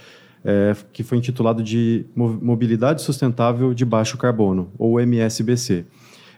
É, 0.46 0.74
que 0.92 1.04
foi 1.04 1.20
intitulado 1.20 1.62
de 1.62 2.06
Mobilidade 2.16 3.04
Sustentável 3.04 3.76
de 3.76 3.86
Baixo 3.86 4.18
Carbono, 4.18 4.72
ou 4.76 5.00
MSBC. 5.00 5.86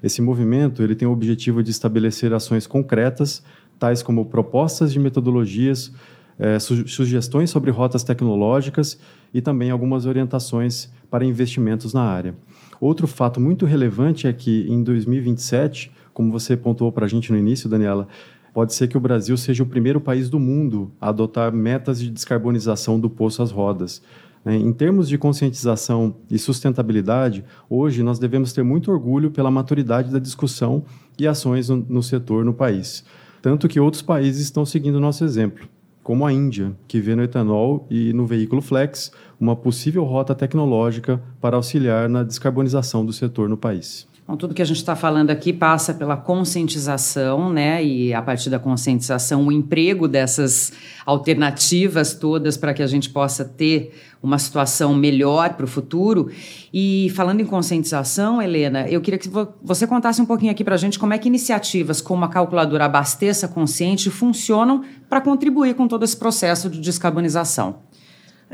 Esse 0.03 0.21
movimento 0.21 0.83
ele 0.83 0.95
tem 0.95 1.07
o 1.07 1.11
objetivo 1.11 1.63
de 1.63 1.71
estabelecer 1.71 2.33
ações 2.33 2.67
concretas, 2.67 3.41
tais 3.79 4.03
como 4.03 4.25
propostas 4.25 4.91
de 4.91 4.99
metodologias, 4.99 5.93
é, 6.37 6.59
su 6.59 6.87
sugestões 6.87 7.49
sobre 7.49 7.71
rotas 7.71 8.03
tecnológicas 8.03 8.99
e 9.33 9.41
também 9.41 9.71
algumas 9.71 10.05
orientações 10.05 10.91
para 11.09 11.23
investimentos 11.23 11.93
na 11.93 12.03
área. 12.03 12.35
Outro 12.81 13.07
fato 13.07 13.39
muito 13.39 13.65
relevante 13.65 14.27
é 14.27 14.33
que 14.33 14.67
em 14.69 14.83
2027, 14.83 15.91
como 16.13 16.31
você 16.31 16.57
pontuou 16.57 16.91
para 16.91 17.05
a 17.05 17.09
gente 17.09 17.31
no 17.31 17.37
início, 17.37 17.69
Daniela, 17.69 18.07
pode 18.53 18.73
ser 18.73 18.87
que 18.87 18.97
o 18.97 18.99
Brasil 18.99 19.37
seja 19.37 19.63
o 19.63 19.65
primeiro 19.65 20.01
país 20.01 20.29
do 20.29 20.39
mundo 20.39 20.91
a 20.99 21.09
adotar 21.09 21.53
metas 21.53 21.99
de 21.99 22.09
descarbonização 22.09 22.99
do 22.99 23.09
poço 23.09 23.41
às 23.41 23.51
rodas. 23.51 24.01
Né? 24.43 24.55
Em 24.55 24.73
termos 24.73 25.07
de 25.07 25.17
conscientização 25.17 26.15
e 26.29 26.37
sustentabilidade, 26.37 27.43
hoje 27.69 28.03
nós 28.03 28.19
devemos 28.19 28.53
ter 28.53 28.63
muito 28.63 28.91
orgulho 28.91 29.31
pela 29.31 29.51
maturidade 29.51 30.11
da 30.11 30.19
discussão 30.19 30.83
e 31.17 31.27
ações 31.27 31.69
no, 31.69 31.77
no 31.77 32.03
setor 32.03 32.43
no 32.43 32.53
país. 32.53 33.03
Tanto 33.41 33.67
que 33.67 33.79
outros 33.79 34.01
países 34.01 34.41
estão 34.41 34.65
seguindo 34.65 34.99
nosso 34.99 35.23
exemplo, 35.23 35.67
como 36.01 36.25
a 36.25 36.33
Índia, 36.33 36.75
que 36.87 36.99
vê 36.99 37.15
no 37.15 37.23
etanol 37.23 37.87
e 37.89 38.13
no 38.13 38.25
veículo 38.25 38.61
flex 38.61 39.11
uma 39.39 39.55
possível 39.55 40.03
rota 40.03 40.33
tecnológica 40.33 41.21
para 41.41 41.55
auxiliar 41.55 42.09
na 42.09 42.23
descarbonização 42.23 43.05
do 43.05 43.13
setor 43.13 43.49
no 43.49 43.57
país. 43.57 44.07
Então, 44.23 44.37
tudo 44.37 44.53
que 44.53 44.61
a 44.61 44.65
gente 44.65 44.77
está 44.77 44.95
falando 44.95 45.31
aqui 45.31 45.51
passa 45.51 45.93
pela 45.93 46.15
conscientização, 46.15 47.51
né? 47.51 47.83
E 47.83 48.13
a 48.13 48.21
partir 48.21 48.49
da 48.49 48.57
conscientização, 48.57 49.45
o 49.45 49.51
emprego 49.51 50.07
dessas 50.07 50.71
alternativas 51.05 52.13
todas 52.13 52.55
para 52.55 52.73
que 52.73 52.81
a 52.81 52.87
gente 52.87 53.09
possa 53.09 53.43
ter 53.43 53.93
uma 54.23 54.39
situação 54.39 54.95
melhor 54.95 55.55
para 55.55 55.65
o 55.65 55.67
futuro. 55.67 56.31
E 56.73 57.11
falando 57.13 57.41
em 57.41 57.45
conscientização, 57.45 58.41
Helena, 58.41 58.87
eu 58.87 59.01
queria 59.01 59.17
que 59.17 59.29
você 59.61 59.85
contasse 59.85 60.21
um 60.21 60.25
pouquinho 60.25 60.53
aqui 60.53 60.63
para 60.63 60.75
a 60.75 60.77
gente 60.77 60.97
como 60.97 61.13
é 61.13 61.17
que 61.17 61.27
iniciativas 61.27 61.99
como 61.99 62.23
a 62.23 62.29
calculadora 62.29 62.85
Abasteça 62.85 63.49
Consciente 63.49 64.09
funcionam 64.09 64.85
para 65.09 65.19
contribuir 65.19 65.75
com 65.75 65.85
todo 65.85 66.03
esse 66.05 66.15
processo 66.15 66.69
de 66.69 66.79
descarbonização. 66.79 67.81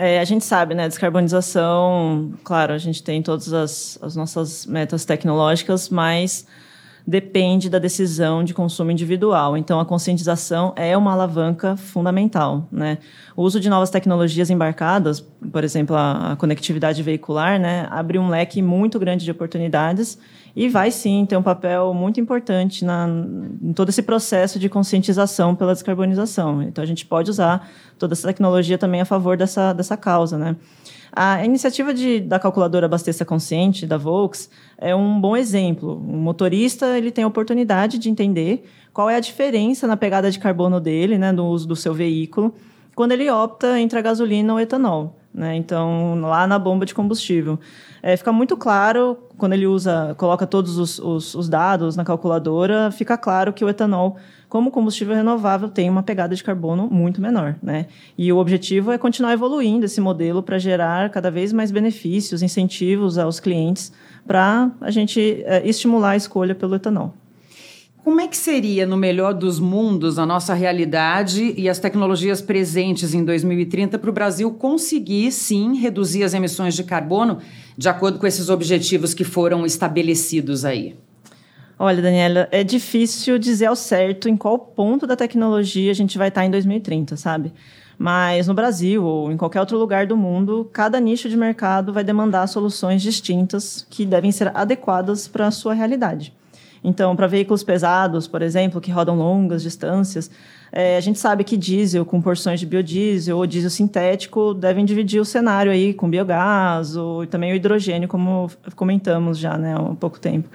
É, 0.02 0.18
a 0.18 0.24
gente 0.24 0.46
sabe, 0.46 0.74
né, 0.74 0.88
descarbonização, 0.88 2.32
claro, 2.42 2.72
a 2.72 2.78
gente 2.78 3.04
tem 3.04 3.22
todas 3.22 3.52
as, 3.52 4.00
as 4.02 4.16
nossas 4.16 4.66
metas 4.66 5.04
tecnológicas, 5.04 5.90
mas 5.90 6.48
depende 7.06 7.70
da 7.70 7.80
decisão 7.80 8.42
de 8.42 8.54
consumo 8.54 8.92
individual. 8.92 9.58
Então, 9.58 9.78
a 9.78 9.84
conscientização 9.86 10.72
é 10.78 10.96
uma 10.96 11.12
alavanca 11.12 11.76
fundamental. 11.76 12.66
Né? 12.72 13.00
O 13.36 13.44
uso 13.44 13.60
de 13.60 13.70
novas 13.70 13.90
tecnologias 13.90 14.50
embarcadas, 14.50 15.20
por 15.20 15.66
exemplo, 15.66 15.98
a, 15.98 16.32
a 16.32 16.36
conectividade 16.38 17.04
veicular, 17.04 17.60
né, 17.60 17.86
abre 17.92 18.18
um 18.18 18.30
leque 18.30 18.62
muito 18.62 18.98
grande 19.00 19.26
de 19.26 19.32
oportunidades 19.32 20.18
e 20.60 20.68
vai 20.68 20.92
sim 20.92 21.26
ter 21.26 21.38
um 21.38 21.42
papel 21.42 21.94
muito 21.94 22.20
importante 22.20 22.84
na, 22.84 23.08
em 23.62 23.72
todo 23.72 23.88
esse 23.88 24.02
processo 24.02 24.60
de 24.60 24.68
conscientização 24.68 25.56
pela 25.56 25.72
descarbonização. 25.72 26.62
Então 26.62 26.84
a 26.84 26.86
gente 26.86 27.06
pode 27.06 27.32
usar 27.32 27.66
toda 27.98 28.14
essa 28.14 28.28
tecnologia 28.28 28.78
também 28.78 29.00
a 29.00 29.06
favor 29.06 29.38
dessa, 29.38 29.72
dessa 29.72 29.96
causa, 29.96 30.38
né? 30.38 30.58
A 31.14 31.46
iniciativa 31.46 31.94
de, 31.94 32.20
da 32.20 32.38
calculadora 32.38 32.88
Abasteça 32.88 33.24
Consciente, 33.24 33.88
da 33.88 33.96
Volks, 33.96 34.50
é 34.78 34.94
um 34.94 35.22
bom 35.22 35.38
exemplo. 35.38 35.94
O 35.94 36.18
motorista 36.18 36.98
ele 36.98 37.10
tem 37.10 37.24
a 37.24 37.28
oportunidade 37.28 37.98
de 37.98 38.10
entender 38.10 38.66
qual 38.92 39.10
é 39.10 39.16
a 39.16 39.22
diferença 39.22 39.88
na 39.88 39.96
pegada 39.96 40.30
de 40.30 40.40
carbono 40.40 40.82
dele, 40.82 41.18
né, 41.18 41.32
no 41.32 41.48
uso 41.48 41.70
do 41.70 41.76
seu 41.76 41.94
veículo, 41.94 42.54
quando 42.94 43.14
ele 43.14 43.32
opta 43.32 43.80
entre 43.80 43.98
a 43.98 44.02
gasolina 44.02 44.52
ou 44.52 44.60
etanol. 44.60 45.19
Né? 45.40 45.56
Então, 45.56 46.20
lá 46.20 46.46
na 46.46 46.60
bomba 46.60 46.86
de 46.86 46.94
combustível. 46.94 47.58
É, 48.04 48.16
fica 48.18 48.32
muito 48.32 48.58
claro, 48.58 49.18
quando 49.38 49.54
ele 49.54 49.66
usa, 49.66 50.14
coloca 50.18 50.46
todos 50.46 50.78
os, 50.78 51.00
os, 51.00 51.34
os, 51.34 51.48
dados 51.48 51.96
na 51.96 52.04
calculadora, 52.04 52.92
fica 52.92 53.18
claro 53.18 53.54
que 53.54 53.64
o 53.64 53.70
etanol, 53.70 54.18
como 54.50 54.70
combustível 54.70 55.16
renovável, 55.16 55.70
tem 55.70 55.90
uma 55.90 56.04
pegada 56.04 56.36
de 56.36 56.44
carbono 56.44 56.90
muito 56.92 57.22
menor. 57.22 57.56
Né? 57.64 57.86
E 58.18 58.32
o 58.34 58.38
objetivo 58.38 58.92
é 58.92 58.98
continuar 58.98 59.32
evoluindo 59.32 59.86
esse 59.86 60.02
modelo 60.02 60.44
para 60.44 60.60
gerar 60.60 61.10
cada 61.10 61.32
vez 61.32 61.54
mais 61.54 61.72
benefícios, 61.72 62.44
incentivos 62.44 63.18
aos 63.18 63.40
clientes, 63.40 63.94
para 64.28 64.72
a 64.82 64.92
gente 64.92 65.42
é, 65.46 65.66
estimular 65.66 66.12
a 66.12 66.16
escolha 66.18 66.54
pelo 66.54 66.76
etanol. 66.76 67.14
Como 68.04 68.22
é 68.22 68.28
que 68.28 68.38
seria, 68.38 68.86
no 68.86 68.96
melhor 68.96 69.34
dos 69.34 69.60
mundos, 69.60 70.18
a 70.18 70.26
nossa 70.26 70.54
realidade 70.54 71.54
e 71.58 71.68
as 71.68 71.80
tecnologias 71.80 72.42
presentes 72.42 73.14
em 73.14 73.26
2030 73.26 74.00
para 74.00 74.10
o 74.10 74.14
Brasil 74.14 74.52
conseguir, 74.54 75.32
sim, 75.34 75.78
reduzir 75.78 76.24
as 76.24 76.34
emissões 76.34 76.76
de 76.76 76.84
carbono 76.84 77.40
de 77.78 77.90
acordo 77.90 78.18
com 78.18 78.26
esses 78.26 78.50
objetivos 78.50 79.14
que 79.14 79.26
foram 79.26 79.66
estabelecidos 79.66 80.64
aí? 80.64 80.96
Olha, 81.78 82.02
Daniela, 82.02 82.48
é 82.52 82.64
difícil 82.64 83.38
dizer 83.38 83.66
ao 83.66 83.76
certo 83.76 84.30
em 84.30 84.38
qual 84.38 84.58
ponto 84.58 85.06
da 85.06 85.16
tecnologia 85.16 85.92
a 85.92 85.96
gente 85.96 86.18
vai 86.18 86.30
estar 86.30 86.46
em 86.46 86.52
2030, 86.52 87.18
sabe? 87.18 87.54
Mas 87.98 88.48
no 88.48 88.54
Brasil 88.54 89.04
ou 89.04 89.30
em 89.30 89.36
qualquer 89.36 89.60
outro 89.60 89.78
lugar 89.78 90.08
do 90.08 90.16
mundo, 90.16 90.70
cada 90.72 91.02
nicho 91.02 91.28
de 91.30 91.36
mercado 91.36 91.92
vai 91.92 92.04
demandar 92.04 92.48
soluções 92.48 93.02
distintas 93.02 93.86
que 93.90 94.06
devem 94.06 94.32
ser 94.32 94.56
adequadas 94.56 95.28
para 95.28 95.48
a 95.48 95.52
sua 95.52 95.74
realidade. 95.74 96.34
Então, 96.84 97.16
para 97.16 97.28
veículos 97.28 97.64
pesados, 97.64 98.28
por 98.28 98.42
exemplo, 98.42 98.80
que 98.80 98.92
rodam 98.92 99.16
longas 99.16 99.62
distâncias, 99.62 100.32
é, 100.72 100.98
a 100.98 101.00
gente 101.02 101.20
sabe 101.20 101.44
que 101.44 101.58
diesel 101.58 102.06
com 102.06 102.22
porções 102.22 102.60
de 102.60 102.66
biodiesel 102.66 103.38
ou 103.38 103.46
diesel 103.46 103.70
sintético 103.70 104.54
devem 104.54 104.86
dividir 104.86 105.20
o 105.20 105.26
cenário 105.26 105.72
aí 105.72 105.94
com 105.94 106.10
biogás 106.10 106.96
ou 106.96 107.26
também 107.26 107.52
o 107.52 107.56
hidrogênio, 107.56 108.08
como 108.08 108.50
comentamos 108.76 109.38
já 109.38 109.58
né, 109.58 109.76
há 109.76 109.96
pouco 109.96 110.20
tempo. 110.20 110.48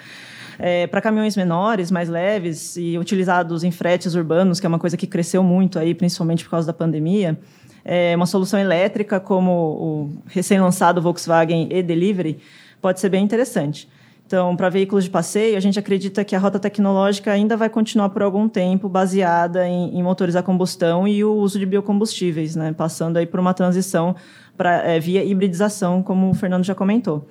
É, 0.59 0.87
para 0.87 1.01
caminhões 1.01 1.37
menores, 1.37 1.91
mais 1.91 2.09
leves 2.09 2.77
e 2.77 2.97
utilizados 2.97 3.65
em 3.65 3.73
fretes 3.73 4.15
urbanos, 4.15 4.61
que 4.61 4.67
é 4.67 4.69
uma 4.69 4.79
coisa 4.79 4.97
que 4.97 5.07
cresceu 5.07 5.43
muito 5.43 5.79
aí, 5.79 5.95
principalmente 5.95 6.45
por 6.45 6.51
causa 6.51 6.67
da 6.67 6.73
pandemia, 6.73 7.37
é, 7.85 8.15
uma 8.17 8.27
solução 8.27 8.59
elétrica 8.59 9.19
como 9.19 9.51
o 9.51 10.23
recém-lançado 10.27 11.03
Volkswagen 11.03 11.69
e-Delivery 11.71 12.39
pode 12.81 13.01
ser 13.01 13.09
bem 13.09 13.25
interessante. 13.25 13.89
Então, 14.27 14.57
para 14.57 14.71
veículos 14.71 15.05
de 15.05 15.11
passeio, 15.11 15.57
a 15.57 15.61
gente 15.61 15.79
acredita 15.79 16.25
que 16.25 16.35
a 16.35 16.39
rota 16.39 16.59
tecnológica 16.59 17.31
ainda 17.31 17.57
vai 17.57 17.69
continuar 17.69 18.09
por 18.09 18.23
algum 18.23 18.49
tempo 18.49 18.89
baseada 18.89 19.69
em, 19.69 19.99
em 19.99 20.03
motores 20.03 20.35
a 20.35 20.43
combustão 20.43 21.07
e 21.07 21.23
o 21.23 21.35
uso 21.35 21.59
de 21.59 21.67
biocombustíveis, 21.67 22.57
né? 22.57 22.73
passando 22.73 23.19
aí 23.19 23.27
por 23.27 23.39
uma 23.39 23.53
transição 23.53 24.17
para 24.57 24.83
é, 24.83 24.99
via 24.99 25.23
hibridização, 25.23 26.03
como 26.03 26.31
o 26.31 26.35
Fernando 26.35 26.65
já 26.65 26.75
comentou. 26.75 27.29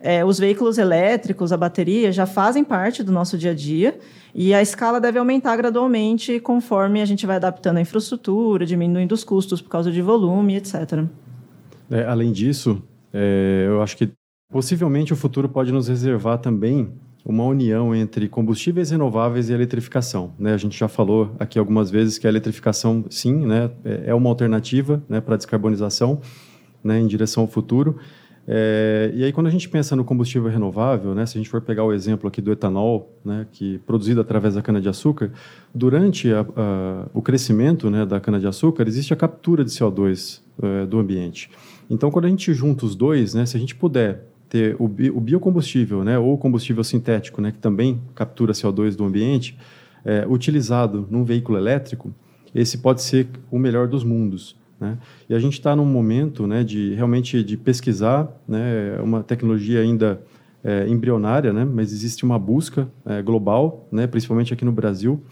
É, 0.00 0.24
os 0.24 0.36
veículos 0.36 0.78
elétricos, 0.78 1.52
a 1.52 1.56
bateria, 1.56 2.10
já 2.10 2.26
fazem 2.26 2.64
parte 2.64 3.04
do 3.04 3.12
nosso 3.12 3.38
dia 3.38 3.52
a 3.52 3.54
dia 3.54 3.96
e 4.34 4.52
a 4.52 4.60
escala 4.60 5.00
deve 5.00 5.20
aumentar 5.20 5.54
gradualmente 5.54 6.40
conforme 6.40 7.00
a 7.00 7.04
gente 7.04 7.24
vai 7.24 7.36
adaptando 7.36 7.76
a 7.76 7.80
infraestrutura, 7.80 8.66
diminuindo 8.66 9.12
os 9.12 9.22
custos 9.22 9.62
por 9.62 9.68
causa 9.68 9.92
de 9.92 10.02
volume, 10.02 10.56
etc. 10.56 11.04
É, 11.88 12.04
além 12.04 12.32
disso, 12.32 12.82
é, 13.12 13.66
eu 13.68 13.80
acho 13.80 13.96
que 13.96 14.10
Possivelmente 14.52 15.14
o 15.14 15.16
futuro 15.16 15.48
pode 15.48 15.72
nos 15.72 15.88
reservar 15.88 16.36
também 16.36 16.92
uma 17.24 17.42
união 17.42 17.94
entre 17.94 18.28
combustíveis 18.28 18.90
renováveis 18.90 19.48
e 19.48 19.52
eletrificação. 19.54 20.34
Né? 20.38 20.52
A 20.52 20.58
gente 20.58 20.78
já 20.78 20.88
falou 20.88 21.34
aqui 21.38 21.58
algumas 21.58 21.90
vezes 21.90 22.18
que 22.18 22.26
a 22.26 22.30
eletrificação, 22.30 23.06
sim, 23.08 23.46
né, 23.46 23.70
é, 23.82 24.02
é 24.08 24.14
uma 24.14 24.28
alternativa 24.28 25.02
né, 25.08 25.22
para 25.22 25.36
a 25.36 25.36
descarbonização 25.38 26.20
né, 26.84 27.00
em 27.00 27.06
direção 27.06 27.44
ao 27.44 27.48
futuro. 27.48 27.96
É, 28.46 29.10
e 29.14 29.24
aí, 29.24 29.32
quando 29.32 29.46
a 29.46 29.50
gente 29.50 29.70
pensa 29.70 29.96
no 29.96 30.04
combustível 30.04 30.50
renovável, 30.50 31.14
né, 31.14 31.24
se 31.24 31.38
a 31.38 31.40
gente 31.40 31.48
for 31.48 31.62
pegar 31.62 31.84
o 31.84 31.92
exemplo 31.92 32.28
aqui 32.28 32.42
do 32.42 32.52
etanol, 32.52 33.16
né, 33.24 33.46
que 33.52 33.78
produzido 33.86 34.20
através 34.20 34.54
da 34.54 34.60
cana-de-açúcar, 34.60 35.30
durante 35.74 36.30
a, 36.30 36.40
a, 36.40 37.06
o 37.14 37.22
crescimento 37.22 37.88
né, 37.88 38.04
da 38.04 38.20
cana-de-açúcar, 38.20 38.86
existe 38.86 39.14
a 39.14 39.16
captura 39.16 39.64
de 39.64 39.70
CO2 39.70 40.42
é, 40.62 40.84
do 40.84 40.98
ambiente. 40.98 41.48
Então, 41.88 42.10
quando 42.10 42.26
a 42.26 42.28
gente 42.28 42.52
junta 42.52 42.84
os 42.84 42.94
dois, 42.94 43.32
né, 43.32 43.46
se 43.46 43.56
a 43.56 43.60
gente 43.60 43.74
puder 43.74 44.26
ter 44.52 44.76
o, 44.78 44.86
bi, 44.86 45.10
o 45.10 45.18
biocombustível, 45.18 46.04
né, 46.04 46.18
ou 46.18 46.36
combustível 46.36 46.84
sintético, 46.84 47.40
né, 47.40 47.52
que 47.52 47.58
também 47.58 48.02
captura 48.14 48.52
CO2 48.52 48.94
do 48.94 49.02
ambiente, 49.02 49.56
é, 50.04 50.26
utilizado 50.28 51.08
num 51.10 51.24
veículo 51.24 51.56
elétrico, 51.56 52.14
esse 52.54 52.76
pode 52.76 53.00
ser 53.00 53.28
o 53.50 53.58
melhor 53.58 53.88
dos 53.88 54.04
mundos. 54.04 54.54
Né? 54.78 54.98
E 55.26 55.34
a 55.34 55.38
gente 55.38 55.54
está 55.54 55.74
num 55.74 55.86
momento 55.86 56.46
né, 56.46 56.62
de 56.62 56.92
realmente 56.92 57.42
de 57.42 57.56
pesquisar, 57.56 58.28
né, 58.46 59.00
uma 59.02 59.22
tecnologia 59.22 59.80
ainda 59.80 60.20
é, 60.62 60.86
embrionária, 60.86 61.50
né, 61.50 61.64
mas 61.64 61.90
existe 61.90 62.22
uma 62.22 62.38
busca 62.38 62.86
é, 63.06 63.22
global, 63.22 63.88
né, 63.90 64.06
principalmente 64.06 64.52
aqui 64.52 64.66
no 64.66 64.72
Brasil, 64.72 65.22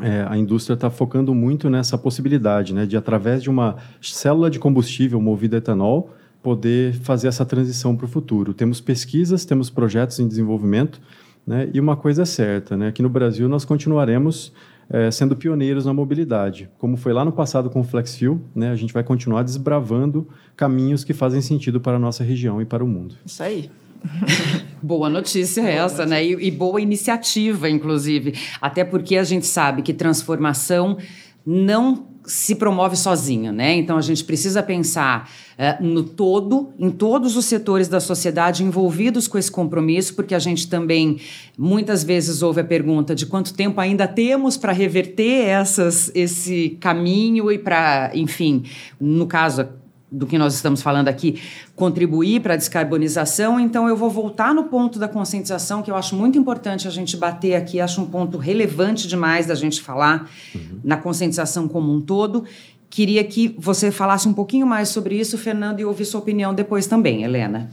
é, 0.00 0.24
a 0.26 0.38
indústria 0.38 0.72
está 0.72 0.88
focando 0.88 1.34
muito 1.34 1.68
nessa 1.68 1.98
possibilidade 1.98 2.72
né, 2.72 2.86
de, 2.86 2.96
através 2.96 3.42
de 3.42 3.50
uma 3.50 3.76
célula 4.00 4.48
de 4.48 4.58
combustível 4.58 5.20
movida 5.20 5.56
a 5.56 5.58
etanol, 5.58 6.14
poder 6.42 6.94
fazer 6.94 7.28
essa 7.28 7.44
transição 7.44 7.96
para 7.96 8.06
o 8.06 8.08
futuro. 8.08 8.54
Temos 8.54 8.80
pesquisas, 8.80 9.44
temos 9.44 9.70
projetos 9.70 10.18
em 10.18 10.26
desenvolvimento, 10.26 11.00
né? 11.46 11.68
e 11.72 11.80
uma 11.80 11.96
coisa 11.96 12.22
é 12.22 12.24
certa, 12.24 12.76
né? 12.76 12.88
aqui 12.88 13.02
no 13.02 13.08
Brasil 13.08 13.48
nós 13.48 13.64
continuaremos 13.64 14.52
é, 14.88 15.10
sendo 15.10 15.36
pioneiros 15.36 15.86
na 15.86 15.92
mobilidade. 15.92 16.68
Como 16.78 16.96
foi 16.96 17.12
lá 17.12 17.24
no 17.24 17.32
passado 17.32 17.70
com 17.70 17.80
o 17.80 17.84
FlexFuel, 17.84 18.40
né? 18.54 18.70
a 18.70 18.76
gente 18.76 18.92
vai 18.92 19.04
continuar 19.04 19.42
desbravando 19.42 20.26
caminhos 20.56 21.04
que 21.04 21.12
fazem 21.12 21.40
sentido 21.40 21.80
para 21.80 21.96
a 21.96 22.00
nossa 22.00 22.24
região 22.24 22.60
e 22.60 22.64
para 22.64 22.82
o 22.82 22.88
mundo. 22.88 23.14
Isso 23.24 23.42
aí. 23.42 23.70
Boa 24.82 25.10
notícia 25.10 25.62
boa 25.62 25.74
essa, 25.74 26.06
notícia. 26.06 26.06
né? 26.06 26.24
E, 26.24 26.48
e 26.48 26.50
boa 26.50 26.80
iniciativa, 26.80 27.68
inclusive. 27.68 28.32
Até 28.62 28.82
porque 28.82 29.14
a 29.18 29.24
gente 29.24 29.46
sabe 29.46 29.82
que 29.82 29.92
transformação 29.92 30.96
não 31.44 32.09
se 32.30 32.54
promove 32.54 32.96
sozinha, 32.96 33.50
né? 33.50 33.74
Então 33.74 33.98
a 33.98 34.00
gente 34.00 34.22
precisa 34.22 34.62
pensar 34.62 35.28
uh, 35.58 35.84
no 35.84 36.04
todo, 36.04 36.70
em 36.78 36.88
todos 36.88 37.36
os 37.36 37.44
setores 37.44 37.88
da 37.88 37.98
sociedade 37.98 38.62
envolvidos 38.62 39.26
com 39.26 39.36
esse 39.36 39.50
compromisso, 39.50 40.14
porque 40.14 40.32
a 40.32 40.38
gente 40.38 40.68
também 40.68 41.18
muitas 41.58 42.04
vezes 42.04 42.40
ouve 42.40 42.60
a 42.60 42.64
pergunta 42.64 43.16
de 43.16 43.26
quanto 43.26 43.52
tempo 43.52 43.80
ainda 43.80 44.06
temos 44.06 44.56
para 44.56 44.72
reverter 44.72 45.44
essas, 45.46 46.12
esse 46.14 46.78
caminho 46.80 47.50
e 47.50 47.58
para, 47.58 48.12
enfim, 48.14 48.62
no 49.00 49.26
caso 49.26 49.68
do 50.10 50.26
que 50.26 50.36
nós 50.36 50.54
estamos 50.54 50.82
falando 50.82 51.08
aqui, 51.08 51.40
contribuir 51.76 52.40
para 52.40 52.54
a 52.54 52.56
descarbonização. 52.56 53.60
Então, 53.60 53.88
eu 53.88 53.96
vou 53.96 54.10
voltar 54.10 54.52
no 54.54 54.64
ponto 54.64 54.98
da 54.98 55.06
conscientização, 55.06 55.82
que 55.82 55.90
eu 55.90 55.94
acho 55.94 56.16
muito 56.16 56.38
importante 56.38 56.88
a 56.88 56.90
gente 56.90 57.16
bater 57.16 57.54
aqui, 57.54 57.80
acho 57.80 58.00
um 58.00 58.06
ponto 58.06 58.36
relevante 58.36 59.06
demais 59.06 59.46
da 59.46 59.54
gente 59.54 59.80
falar 59.80 60.28
uhum. 60.54 60.80
na 60.82 60.96
conscientização 60.96 61.68
como 61.68 61.92
um 61.92 62.00
todo. 62.00 62.44
Queria 62.88 63.22
que 63.22 63.54
você 63.56 63.92
falasse 63.92 64.26
um 64.26 64.32
pouquinho 64.32 64.66
mais 64.66 64.88
sobre 64.88 65.14
isso, 65.14 65.38
Fernando, 65.38 65.78
e 65.78 65.84
ouvir 65.84 66.04
sua 66.04 66.20
opinião 66.20 66.52
depois 66.52 66.88
também, 66.88 67.22
Helena. 67.22 67.70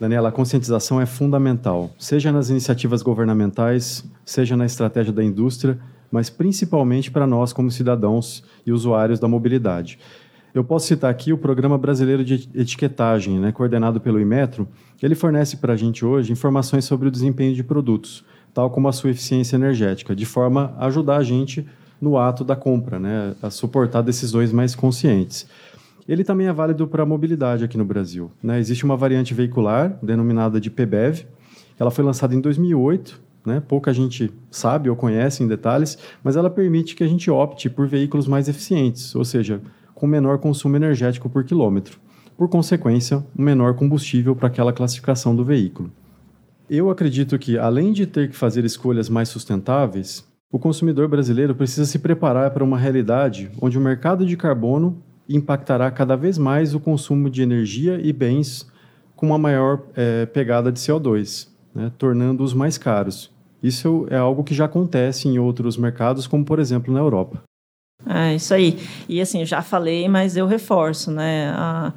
Daniela, 0.00 0.30
a 0.30 0.32
conscientização 0.32 1.00
é 1.00 1.06
fundamental, 1.06 1.92
seja 1.96 2.32
nas 2.32 2.50
iniciativas 2.50 3.02
governamentais, 3.02 4.04
seja 4.24 4.56
na 4.56 4.66
estratégia 4.66 5.12
da 5.12 5.22
indústria, 5.22 5.78
mas 6.10 6.28
principalmente 6.28 7.08
para 7.08 7.24
nós 7.24 7.52
como 7.52 7.70
cidadãos 7.70 8.42
e 8.66 8.72
usuários 8.72 9.20
da 9.20 9.28
mobilidade. 9.28 10.00
Eu 10.54 10.62
posso 10.62 10.86
citar 10.86 11.10
aqui 11.10 11.32
o 11.32 11.38
Programa 11.38 11.78
Brasileiro 11.78 12.22
de 12.22 12.46
Etiquetagem, 12.54 13.38
né, 13.38 13.52
coordenado 13.52 13.98
pelo 13.98 14.20
Imetro. 14.20 14.68
Ele 15.02 15.14
fornece 15.14 15.56
para 15.56 15.72
a 15.72 15.76
gente 15.76 16.04
hoje 16.04 16.30
informações 16.30 16.84
sobre 16.84 17.08
o 17.08 17.10
desempenho 17.10 17.54
de 17.54 17.64
produtos, 17.64 18.22
tal 18.52 18.68
como 18.68 18.86
a 18.86 18.92
sua 18.92 19.10
eficiência 19.10 19.56
energética, 19.56 20.14
de 20.14 20.26
forma 20.26 20.74
a 20.76 20.86
ajudar 20.86 21.16
a 21.16 21.22
gente 21.22 21.66
no 21.98 22.18
ato 22.18 22.44
da 22.44 22.54
compra, 22.54 22.98
né, 22.98 23.34
a 23.42 23.48
suportar 23.48 24.02
decisões 24.02 24.52
mais 24.52 24.74
conscientes. 24.74 25.46
Ele 26.06 26.22
também 26.22 26.48
é 26.48 26.52
válido 26.52 26.86
para 26.86 27.02
a 27.02 27.06
mobilidade 27.06 27.64
aqui 27.64 27.78
no 27.78 27.84
Brasil. 27.84 28.30
Né? 28.42 28.58
Existe 28.58 28.84
uma 28.84 28.96
variante 28.96 29.32
veicular, 29.32 29.96
denominada 30.02 30.60
de 30.60 30.70
PBEV. 30.70 31.24
Ela 31.78 31.90
foi 31.90 32.04
lançada 32.04 32.34
em 32.34 32.40
2008, 32.40 33.18
né? 33.46 33.62
pouca 33.66 33.90
gente 33.94 34.30
sabe 34.50 34.90
ou 34.90 34.96
conhece 34.96 35.42
em 35.42 35.48
detalhes, 35.48 35.96
mas 36.22 36.36
ela 36.36 36.50
permite 36.50 36.94
que 36.94 37.02
a 37.04 37.08
gente 37.08 37.30
opte 37.30 37.70
por 37.70 37.86
veículos 37.86 38.26
mais 38.26 38.48
eficientes, 38.48 39.14
ou 39.14 39.24
seja, 39.24 39.62
com 40.02 40.06
menor 40.08 40.38
consumo 40.38 40.74
energético 40.74 41.30
por 41.30 41.44
quilômetro, 41.44 42.00
por 42.36 42.48
consequência, 42.48 43.18
um 43.38 43.42
menor 43.44 43.74
combustível 43.74 44.34
para 44.34 44.48
aquela 44.48 44.72
classificação 44.72 45.36
do 45.36 45.44
veículo. 45.44 45.92
Eu 46.68 46.90
acredito 46.90 47.38
que, 47.38 47.56
além 47.56 47.92
de 47.92 48.04
ter 48.04 48.28
que 48.28 48.34
fazer 48.34 48.64
escolhas 48.64 49.08
mais 49.08 49.28
sustentáveis, 49.28 50.26
o 50.50 50.58
consumidor 50.58 51.06
brasileiro 51.06 51.54
precisa 51.54 51.86
se 51.86 52.00
preparar 52.00 52.50
para 52.50 52.64
uma 52.64 52.76
realidade 52.76 53.48
onde 53.60 53.78
o 53.78 53.80
mercado 53.80 54.26
de 54.26 54.36
carbono 54.36 55.00
impactará 55.28 55.88
cada 55.88 56.16
vez 56.16 56.36
mais 56.36 56.74
o 56.74 56.80
consumo 56.80 57.30
de 57.30 57.40
energia 57.40 58.00
e 58.02 58.12
bens 58.12 58.68
com 59.14 59.26
uma 59.26 59.38
maior 59.38 59.84
é, 59.94 60.26
pegada 60.26 60.72
de 60.72 60.80
CO2, 60.80 61.46
né, 61.72 61.92
tornando-os 61.96 62.52
mais 62.52 62.76
caros. 62.76 63.30
Isso 63.62 64.04
é 64.10 64.16
algo 64.16 64.42
que 64.42 64.52
já 64.52 64.64
acontece 64.64 65.28
em 65.28 65.38
outros 65.38 65.76
mercados, 65.76 66.26
como 66.26 66.44
por 66.44 66.58
exemplo 66.58 66.92
na 66.92 66.98
Europa. 66.98 67.40
É 68.06 68.34
isso 68.34 68.52
aí. 68.52 68.78
E 69.08 69.20
assim, 69.20 69.44
já 69.44 69.62
falei, 69.62 70.08
mas 70.08 70.36
eu 70.36 70.46
reforço, 70.46 71.10
né? 71.10 71.52
A, 71.54 71.92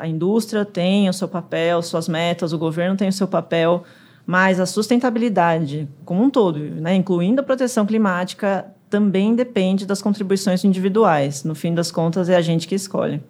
A, 0.00 0.06
indústria 0.06 0.64
tem 0.64 1.08
o 1.08 1.12
seu 1.12 1.26
papel, 1.26 1.80
suas 1.82 2.06
metas, 2.08 2.52
o 2.52 2.58
governo 2.58 2.96
tem 2.96 3.08
o 3.08 3.12
seu 3.12 3.26
papel, 3.26 3.82
mas 4.26 4.60
a 4.60 4.66
sustentabilidade 4.66 5.88
como 6.04 6.22
um 6.22 6.30
todo, 6.30 6.58
né, 6.58 6.94
incluindo 6.94 7.40
a 7.40 7.44
proteção 7.44 7.86
climática, 7.86 8.66
também 8.90 9.34
depende 9.34 9.86
das 9.86 10.02
contribuições 10.02 10.64
individuais. 10.64 11.44
No 11.44 11.54
fim 11.54 11.74
das 11.74 11.90
contas, 11.90 12.28
é 12.28 12.36
a 12.36 12.42
gente 12.42 12.68
que 12.68 12.74
escolhe. 12.74 13.22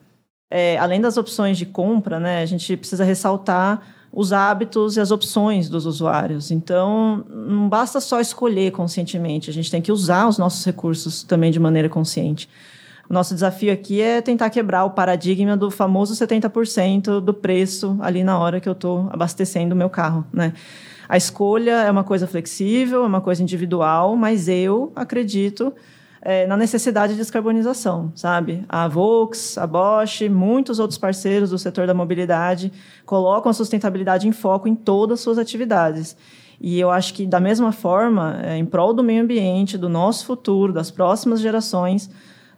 É, 0.51 0.77
além 0.79 1.01
das 1.01 1.17
opções 1.17 1.57
de 1.57 1.67
compra, 1.67 2.19
né, 2.21 2.43
a 2.43 2.47
gente 2.47 2.77
precisa 2.77 3.05
ressaltar 3.05 3.81
os 4.15 4.33
hábitos 4.33 4.97
e 4.97 5.01
as 5.01 5.11
opções 5.11 5.69
dos 5.69 5.87
usuários. 5.87 6.51
Então, 6.51 7.25
não 7.29 7.69
basta 7.69 8.01
só 8.01 8.21
escolher 8.21 8.71
conscientemente, 8.71 9.51
a 9.51 9.53
gente 9.53 9.71
tem 9.71 9.83
que 9.83 9.91
usar 9.91 10.29
os 10.29 10.39
nossos 10.39 10.65
recursos 10.65 11.25
também 11.25 11.51
de 11.51 11.59
maneira 11.59 11.89
consciente. 11.89 12.49
O 13.11 13.13
nosso 13.13 13.35
desafio 13.35 13.73
aqui 13.73 14.01
é 14.01 14.23
tentar 14.23 14.49
quebrar 14.49 14.85
o 14.85 14.91
paradigma 14.91 15.57
do 15.57 15.71
famoso 15.71 16.15
70% 16.15 17.21
do 17.21 17.35
preço 17.35 17.99
ali 18.01 18.25
na 18.25 18.39
hora 18.39 18.61
que 18.61 18.69
eu 18.69 18.73
estou 18.73 19.09
abastecendo 19.13 19.75
o 19.75 19.77
meu 19.77 19.91
carro, 19.91 20.25
né? 20.33 20.55
A 21.07 21.19
escolha 21.19 21.83
é 21.83 21.91
uma 21.91 22.03
coisa 22.03 22.27
flexível, 22.27 23.05
é 23.05 23.07
uma 23.07 23.21
coisa 23.21 23.43
individual, 23.43 24.17
mas 24.17 24.49
eu 24.49 24.91
acredito 24.97 25.73
é, 26.25 26.47
na 26.47 26.57
necessidade 26.57 27.13
de 27.13 27.19
descarbonização, 27.19 28.11
sabe? 28.15 28.65
A 28.67 28.89
Volks, 28.89 29.59
a 29.59 29.67
Bosch, 29.67 30.23
muitos 30.23 30.79
outros 30.79 30.97
parceiros 30.97 31.51
do 31.51 31.59
setor 31.59 31.87
da 31.87 31.93
mobilidade 31.93 32.73
colocam 33.05 33.51
a 33.51 33.53
sustentabilidade 33.53 34.27
em 34.27 34.33
foco 34.33 34.67
em 34.67 34.75
todas 34.75 35.19
as 35.19 35.21
suas 35.21 35.39
atividades. 35.39 36.17
E 36.59 36.81
eu 36.81 36.91
acho 36.91 37.13
que, 37.13 37.27
da 37.27 37.39
mesma 37.39 37.73
forma, 37.73 38.41
é, 38.43 38.57
em 38.57 38.65
prol 38.65 38.95
do 38.95 39.05
meio 39.05 39.23
ambiente, 39.23 39.77
do 39.77 39.89
nosso 39.89 40.25
futuro, 40.25 40.73
das 40.73 40.91
próximas 40.91 41.41
gerações, 41.41 42.09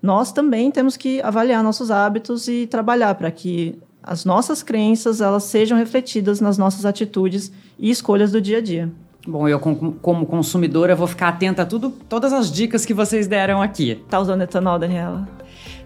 nós 0.00 0.30
também 0.30 0.70
temos 0.70 0.96
que 0.96 1.20
avaliar 1.20 1.60
nossos 1.64 1.90
hábitos 1.90 2.46
e 2.46 2.68
trabalhar 2.68 3.16
para 3.16 3.32
que 3.32 3.76
as 4.00 4.24
nossas 4.24 4.62
crenças 4.62 5.20
elas 5.20 5.42
sejam 5.42 5.76
refletidas 5.76 6.40
nas 6.40 6.56
nossas 6.56 6.84
atitudes 6.84 7.50
e 7.76 7.90
escolhas 7.90 8.30
do 8.30 8.40
dia 8.40 8.58
a 8.58 8.60
dia. 8.60 8.92
Bom, 9.26 9.48
eu 9.48 9.58
como 9.58 10.24
consumidora 10.24 10.94
vou 10.94 11.06
ficar 11.06 11.28
atenta 11.28 11.62
a 11.62 11.66
tudo, 11.66 11.90
todas 12.08 12.32
as 12.32 12.50
dicas 12.50 12.84
que 12.84 12.94
vocês 12.94 13.26
deram 13.26 13.60
aqui. 13.60 14.02
Tá 14.08 14.20
usando 14.20 14.42
etanol, 14.42 14.78
Daniela? 14.78 15.28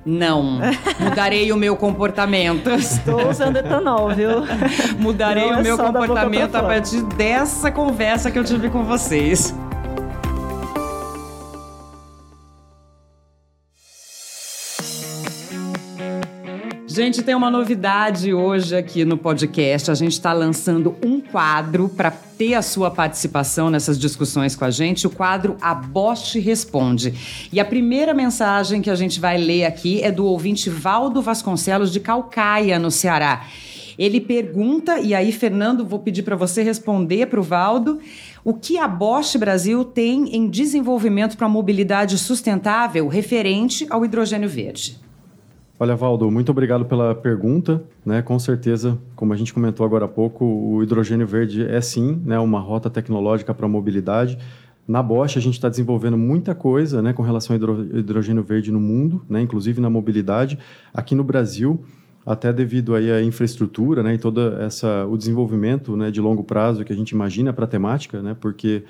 Não, 0.04 0.60
mudarei 1.00 1.50
o 1.50 1.56
meu 1.56 1.76
comportamento. 1.76 2.68
Estou 2.70 3.30
usando 3.30 3.56
etanol, 3.56 4.10
viu? 4.10 4.30
Mudarei 4.98 5.46
Não 5.48 5.56
o 5.56 5.60
é 5.60 5.62
meu 5.62 5.78
comportamento 5.78 6.54
a 6.54 6.62
partir 6.62 7.02
dessa 7.16 7.70
conversa 7.70 8.30
que 8.30 8.38
eu 8.38 8.44
tive 8.44 8.68
com 8.68 8.84
vocês. 8.84 9.54
Gente, 17.02 17.22
tem 17.22 17.34
uma 17.34 17.50
novidade 17.50 18.34
hoje 18.34 18.76
aqui 18.76 19.06
no 19.06 19.16
podcast. 19.16 19.90
A 19.90 19.94
gente 19.94 20.12
está 20.12 20.34
lançando 20.34 20.94
um 21.02 21.18
quadro 21.18 21.88
para 21.88 22.10
ter 22.10 22.52
a 22.52 22.60
sua 22.60 22.90
participação 22.90 23.70
nessas 23.70 23.98
discussões 23.98 24.54
com 24.54 24.66
a 24.66 24.70
gente, 24.70 25.06
o 25.06 25.10
quadro 25.10 25.56
A 25.62 25.74
Bosch 25.74 26.34
Responde. 26.34 27.48
E 27.50 27.58
a 27.58 27.64
primeira 27.64 28.12
mensagem 28.12 28.82
que 28.82 28.90
a 28.90 28.94
gente 28.94 29.18
vai 29.18 29.38
ler 29.38 29.64
aqui 29.64 30.02
é 30.02 30.12
do 30.12 30.26
ouvinte 30.26 30.68
Valdo 30.68 31.22
Vasconcelos 31.22 31.90
de 31.90 32.00
Calcaia, 32.00 32.78
no 32.78 32.90
Ceará. 32.90 33.46
Ele 33.98 34.20
pergunta, 34.20 35.00
e 35.00 35.14
aí, 35.14 35.32
Fernando, 35.32 35.86
vou 35.86 36.00
pedir 36.00 36.22
para 36.22 36.36
você 36.36 36.62
responder 36.62 37.28
para 37.28 37.40
o 37.40 37.42
Valdo, 37.42 37.98
o 38.44 38.52
que 38.52 38.76
a 38.76 38.86
Bosch 38.86 39.36
Brasil 39.36 39.86
tem 39.86 40.36
em 40.36 40.46
desenvolvimento 40.50 41.38
para 41.38 41.46
a 41.46 41.50
mobilidade 41.50 42.18
sustentável 42.18 43.08
referente 43.08 43.86
ao 43.88 44.04
hidrogênio 44.04 44.50
verde? 44.50 45.08
Olha, 45.82 45.96
Valdo, 45.96 46.30
muito 46.30 46.50
obrigado 46.50 46.84
pela 46.84 47.14
pergunta. 47.14 47.82
Né? 48.04 48.20
Com 48.20 48.38
certeza, 48.38 48.98
como 49.16 49.32
a 49.32 49.36
gente 49.36 49.54
comentou 49.54 49.86
agora 49.86 50.04
há 50.04 50.08
pouco, 50.08 50.44
o 50.44 50.82
hidrogênio 50.82 51.26
verde 51.26 51.64
é 51.64 51.80
sim 51.80 52.20
né, 52.22 52.38
uma 52.38 52.60
rota 52.60 52.90
tecnológica 52.90 53.54
para 53.54 53.64
a 53.64 53.68
mobilidade. 53.68 54.36
Na 54.86 55.02
Bosch, 55.02 55.38
a 55.38 55.40
gente 55.40 55.54
está 55.54 55.70
desenvolvendo 55.70 56.18
muita 56.18 56.54
coisa 56.54 57.00
né, 57.00 57.14
com 57.14 57.22
relação 57.22 57.56
ao 57.56 57.98
hidrogênio 57.98 58.42
verde 58.42 58.70
no 58.70 58.78
mundo, 58.78 59.22
né, 59.26 59.40
inclusive 59.40 59.80
na 59.80 59.88
mobilidade. 59.88 60.58
Aqui 60.92 61.14
no 61.14 61.24
Brasil, 61.24 61.82
até 62.26 62.52
devido 62.52 62.94
aí 62.94 63.10
à 63.10 63.22
infraestrutura 63.22 64.02
né, 64.02 64.16
e 64.16 64.18
todo 64.18 64.38
essa, 64.60 65.06
o 65.06 65.16
desenvolvimento 65.16 65.96
né, 65.96 66.10
de 66.10 66.20
longo 66.20 66.44
prazo 66.44 66.84
que 66.84 66.92
a 66.92 66.96
gente 66.96 67.12
imagina 67.12 67.54
para 67.54 67.64
a 67.64 67.68
temática, 67.68 68.20
né, 68.20 68.36
porque 68.38 68.84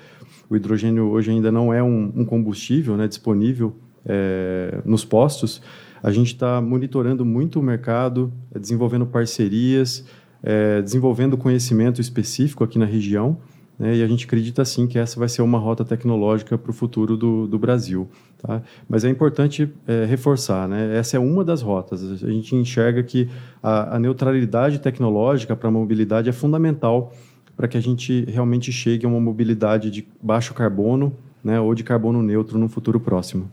o 0.49 0.57
hidrogênio 0.57 1.05
hoje 1.05 1.31
ainda 1.31 1.53
não 1.53 1.73
é 1.73 1.81
um, 1.81 2.11
um 2.13 2.25
combustível 2.25 2.97
né, 2.97 3.07
disponível 3.07 3.73
é, 4.05 4.81
nos 4.83 5.05
postos. 5.05 5.61
A 6.03 6.11
gente 6.11 6.33
está 6.33 6.61
monitorando 6.61 7.25
muito 7.25 7.59
o 7.59 7.63
mercado, 7.63 8.31
é, 8.53 8.59
desenvolvendo 8.59 9.05
parcerias, 9.05 10.03
é, 10.43 10.81
desenvolvendo 10.81 11.37
conhecimento 11.37 12.01
específico 12.01 12.63
aqui 12.63 12.79
na 12.79 12.85
região. 12.85 13.37
Né, 13.77 13.97
e 13.97 14.03
a 14.03 14.07
gente 14.07 14.25
acredita 14.25 14.63
sim 14.63 14.85
que 14.87 14.99
essa 14.99 15.19
vai 15.19 15.27
ser 15.27 15.41
uma 15.41 15.57
rota 15.57 15.83
tecnológica 15.83 16.57
para 16.57 16.69
o 16.69 16.73
futuro 16.73 17.17
do, 17.17 17.47
do 17.47 17.57
Brasil. 17.57 18.07
Tá? 18.37 18.61
Mas 18.87 19.03
é 19.03 19.09
importante 19.09 19.71
é, 19.87 20.05
reforçar, 20.05 20.67
né? 20.67 20.97
essa 20.97 21.17
é 21.17 21.19
uma 21.19 21.43
das 21.43 21.61
rotas. 21.61 22.23
A 22.23 22.31
gente 22.31 22.55
enxerga 22.55 23.01
que 23.03 23.29
a, 23.61 23.95
a 23.95 23.99
neutralidade 23.99 24.79
tecnológica 24.79 25.55
para 25.55 25.69
a 25.69 25.71
mobilidade 25.71 26.29
é 26.29 26.31
fundamental 26.31 27.13
para 27.55 27.67
que 27.67 27.77
a 27.77 27.81
gente 27.81 28.25
realmente 28.25 28.71
chegue 28.71 29.05
a 29.05 29.09
uma 29.09 29.19
mobilidade 29.19 29.91
de 29.91 30.07
baixo 30.21 30.53
carbono 30.53 31.13
né, 31.43 31.59
ou 31.59 31.75
de 31.75 31.83
carbono 31.83 32.21
neutro 32.21 32.57
no 32.57 32.67
futuro 32.67 32.99
próximo. 32.99 33.49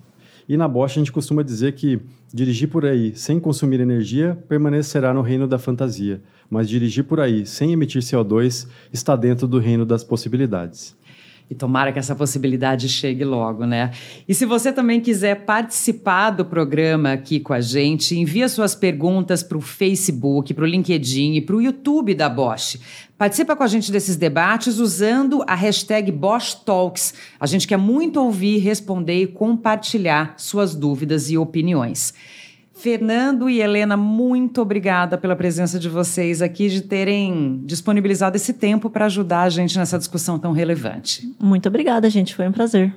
E 0.49 0.57
na 0.57 0.67
Bosch 0.67 0.93
a 0.93 1.01
gente 1.01 1.13
costuma 1.13 1.43
dizer 1.43 1.73
que 1.73 2.01
dirigir 2.33 2.69
por 2.69 2.85
aí 2.85 3.15
sem 3.15 3.39
consumir 3.39 3.81
energia 3.81 4.39
permanecerá 4.49 5.15
no 5.15 5.23
reino 5.23 5.47
da 5.47 5.59
fantasia, 5.59 6.21
mas 6.51 6.69
dirigir 6.69 7.05
por 7.05 7.21
aí 7.21 7.47
sem 7.47 7.73
emitir 7.73 8.03
CO2 8.03 8.67
está 8.93 9.15
dentro 9.17 9.47
do 9.47 9.59
reino 9.59 9.87
das 9.87 10.05
possibilidades. 10.05 10.98
E 11.51 11.55
tomara 11.55 11.93
que 11.93 11.99
essa 11.99 12.15
possibilidade 12.15 12.89
chegue 12.89 13.25
logo, 13.25 13.65
né? 13.65 13.91
E 14.29 14.35
se 14.35 14.45
você 14.45 14.71
também 14.71 15.01
quiser 15.01 15.47
participar 15.47 16.31
do 16.31 16.45
programa 16.45 17.13
aqui 17.13 17.41
com 17.41 17.55
a 17.55 17.61
gente, 17.61 18.19
envia 18.19 18.49
suas 18.49 18.75
perguntas 18.75 19.43
para 19.43 19.57
o 19.57 19.61
Facebook, 19.61 20.53
para 20.53 20.65
o 20.65 20.67
LinkedIn 20.67 21.35
e 21.35 21.41
para 21.41 21.57
o 21.57 21.63
YouTube 21.63 22.15
da 22.15 22.29
Bosch. 22.29 22.79
Participa 23.17 23.57
com 23.57 23.65
a 23.65 23.67
gente 23.67 23.91
desses 23.91 24.15
debates 24.15 24.79
usando 24.79 25.43
a 25.47 25.55
hashtag 25.55 26.13
Bosch 26.13 26.55
Talks. 26.55 27.15
A 27.41 27.47
gente 27.47 27.67
quer 27.67 27.79
muito 27.79 28.21
ouvir, 28.21 28.59
responder 28.59 29.23
e 29.23 29.27
compartilhar 29.27 30.35
suas 30.37 30.75
dúvidas 30.75 31.31
e 31.31 31.39
opiniões. 31.39 32.15
Fernando 32.79 33.51
e 33.51 33.61
Helena, 33.61 33.97
muito 33.97 34.63
obrigada 34.63 35.19
pela 35.19 35.35
presença 35.35 35.81
de 35.81 35.89
vocês 35.89 36.41
aqui, 36.41 36.69
de 36.69 36.83
terem 36.83 37.61
disponibilizado 37.65 38.37
esse 38.37 38.53
tempo 38.53 38.89
para 38.89 39.07
ajudar 39.07 39.43
a 39.43 39.49
gente 39.49 39.77
nessa 39.77 39.99
discussão 39.99 40.39
tão 40.39 40.53
relevante. 40.53 41.35
Muito 41.41 41.69
obrigada, 41.69 42.09
gente. 42.09 42.37
Foi 42.37 42.47
um 42.47 42.53
prazer. 42.53 42.95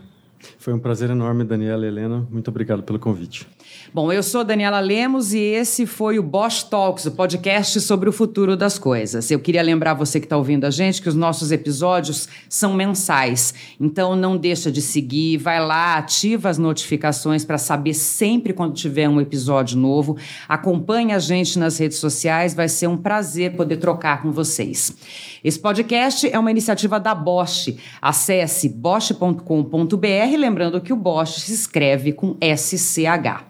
Foi 0.61 0.71
um 0.71 0.77
prazer 0.77 1.09
enorme, 1.09 1.43
Daniela 1.43 1.83
e 1.85 1.87
Helena. 1.87 2.27
Muito 2.29 2.49
obrigado 2.49 2.83
pelo 2.83 2.99
convite. 2.99 3.47
Bom, 3.91 4.11
eu 4.11 4.21
sou 4.21 4.43
Daniela 4.43 4.79
Lemos 4.79 5.33
e 5.33 5.39
esse 5.39 5.87
foi 5.87 6.19
o 6.19 6.23
Bosch 6.23 6.61
Talks, 6.69 7.07
o 7.07 7.11
podcast 7.11 7.81
sobre 7.81 8.07
o 8.07 8.11
futuro 8.11 8.55
das 8.55 8.77
coisas. 8.77 9.31
Eu 9.31 9.39
queria 9.39 9.63
lembrar 9.63 9.95
você 9.95 10.19
que 10.19 10.27
está 10.27 10.37
ouvindo 10.37 10.65
a 10.65 10.69
gente 10.69 11.01
que 11.01 11.09
os 11.09 11.15
nossos 11.15 11.51
episódios 11.51 12.29
são 12.47 12.75
mensais. 12.75 13.55
Então 13.79 14.15
não 14.15 14.37
deixa 14.37 14.71
de 14.71 14.83
seguir, 14.83 15.37
vai 15.37 15.59
lá, 15.59 15.95
ativa 15.95 16.47
as 16.47 16.59
notificações 16.59 17.43
para 17.43 17.57
saber 17.57 17.95
sempre 17.95 18.53
quando 18.53 18.75
tiver 18.75 19.09
um 19.09 19.19
episódio 19.19 19.75
novo. 19.75 20.15
Acompanhe 20.47 21.11
a 21.11 21.17
gente 21.17 21.57
nas 21.57 21.79
redes 21.79 21.97
sociais, 21.97 22.53
vai 22.53 22.69
ser 22.69 22.85
um 22.85 22.97
prazer 22.97 23.55
poder 23.55 23.77
trocar 23.77 24.21
com 24.21 24.31
vocês. 24.31 24.95
Esse 25.43 25.57
podcast 25.57 26.29
é 26.31 26.37
uma 26.37 26.51
iniciativa 26.51 26.99
da 26.99 27.15
Bosch. 27.15 27.75
Acesse 27.99 28.69
bosch.com.br 28.69 30.50
lembrando 30.51 30.81
que 30.81 30.91
o 30.91 30.97
Bosch 30.97 31.39
se 31.39 31.53
escreve 31.53 32.11
com 32.11 32.35
SCH. 32.41 33.45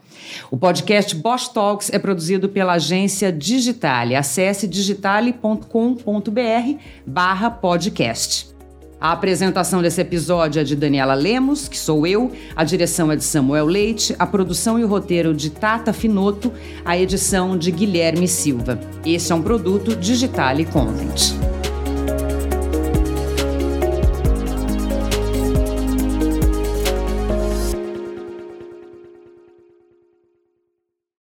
O 0.52 0.58
podcast 0.58 1.16
Bosch 1.16 1.48
Talks 1.48 1.90
é 1.92 1.98
produzido 1.98 2.48
pela 2.48 2.74
agência 2.74 3.32
Digitale. 3.32 4.16
Acesse 4.16 4.68
digitale.com.br 4.68 5.66
barra 7.06 7.50
podcast. 7.50 8.52
A 9.00 9.14
apresentação 9.14 9.82
desse 9.82 10.00
episódio 10.00 10.62
é 10.62 10.64
de 10.64 10.76
Daniela 10.76 11.16
Lemos, 11.16 11.68
que 11.68 11.78
sou 11.78 12.06
eu, 12.06 12.32
a 12.56 12.64
direção 12.64 13.12
é 13.12 13.16
de 13.16 13.24
Samuel 13.24 13.66
Leite, 13.66 14.16
a 14.20 14.28
produção 14.28 14.78
e 14.78 14.84
o 14.84 14.88
roteiro 14.88 15.34
de 15.34 15.50
Tata 15.50 15.92
Finoto, 15.92 16.54
a 16.86 16.96
edição 16.96 17.58
de 17.58 17.72
Guilherme 17.72 18.28
Silva. 18.28 18.80
Esse 19.04 19.32
é 19.32 19.36
um 19.36 19.42
produto 19.42 19.96
Digitale 19.96 20.66
Content. 20.66 21.34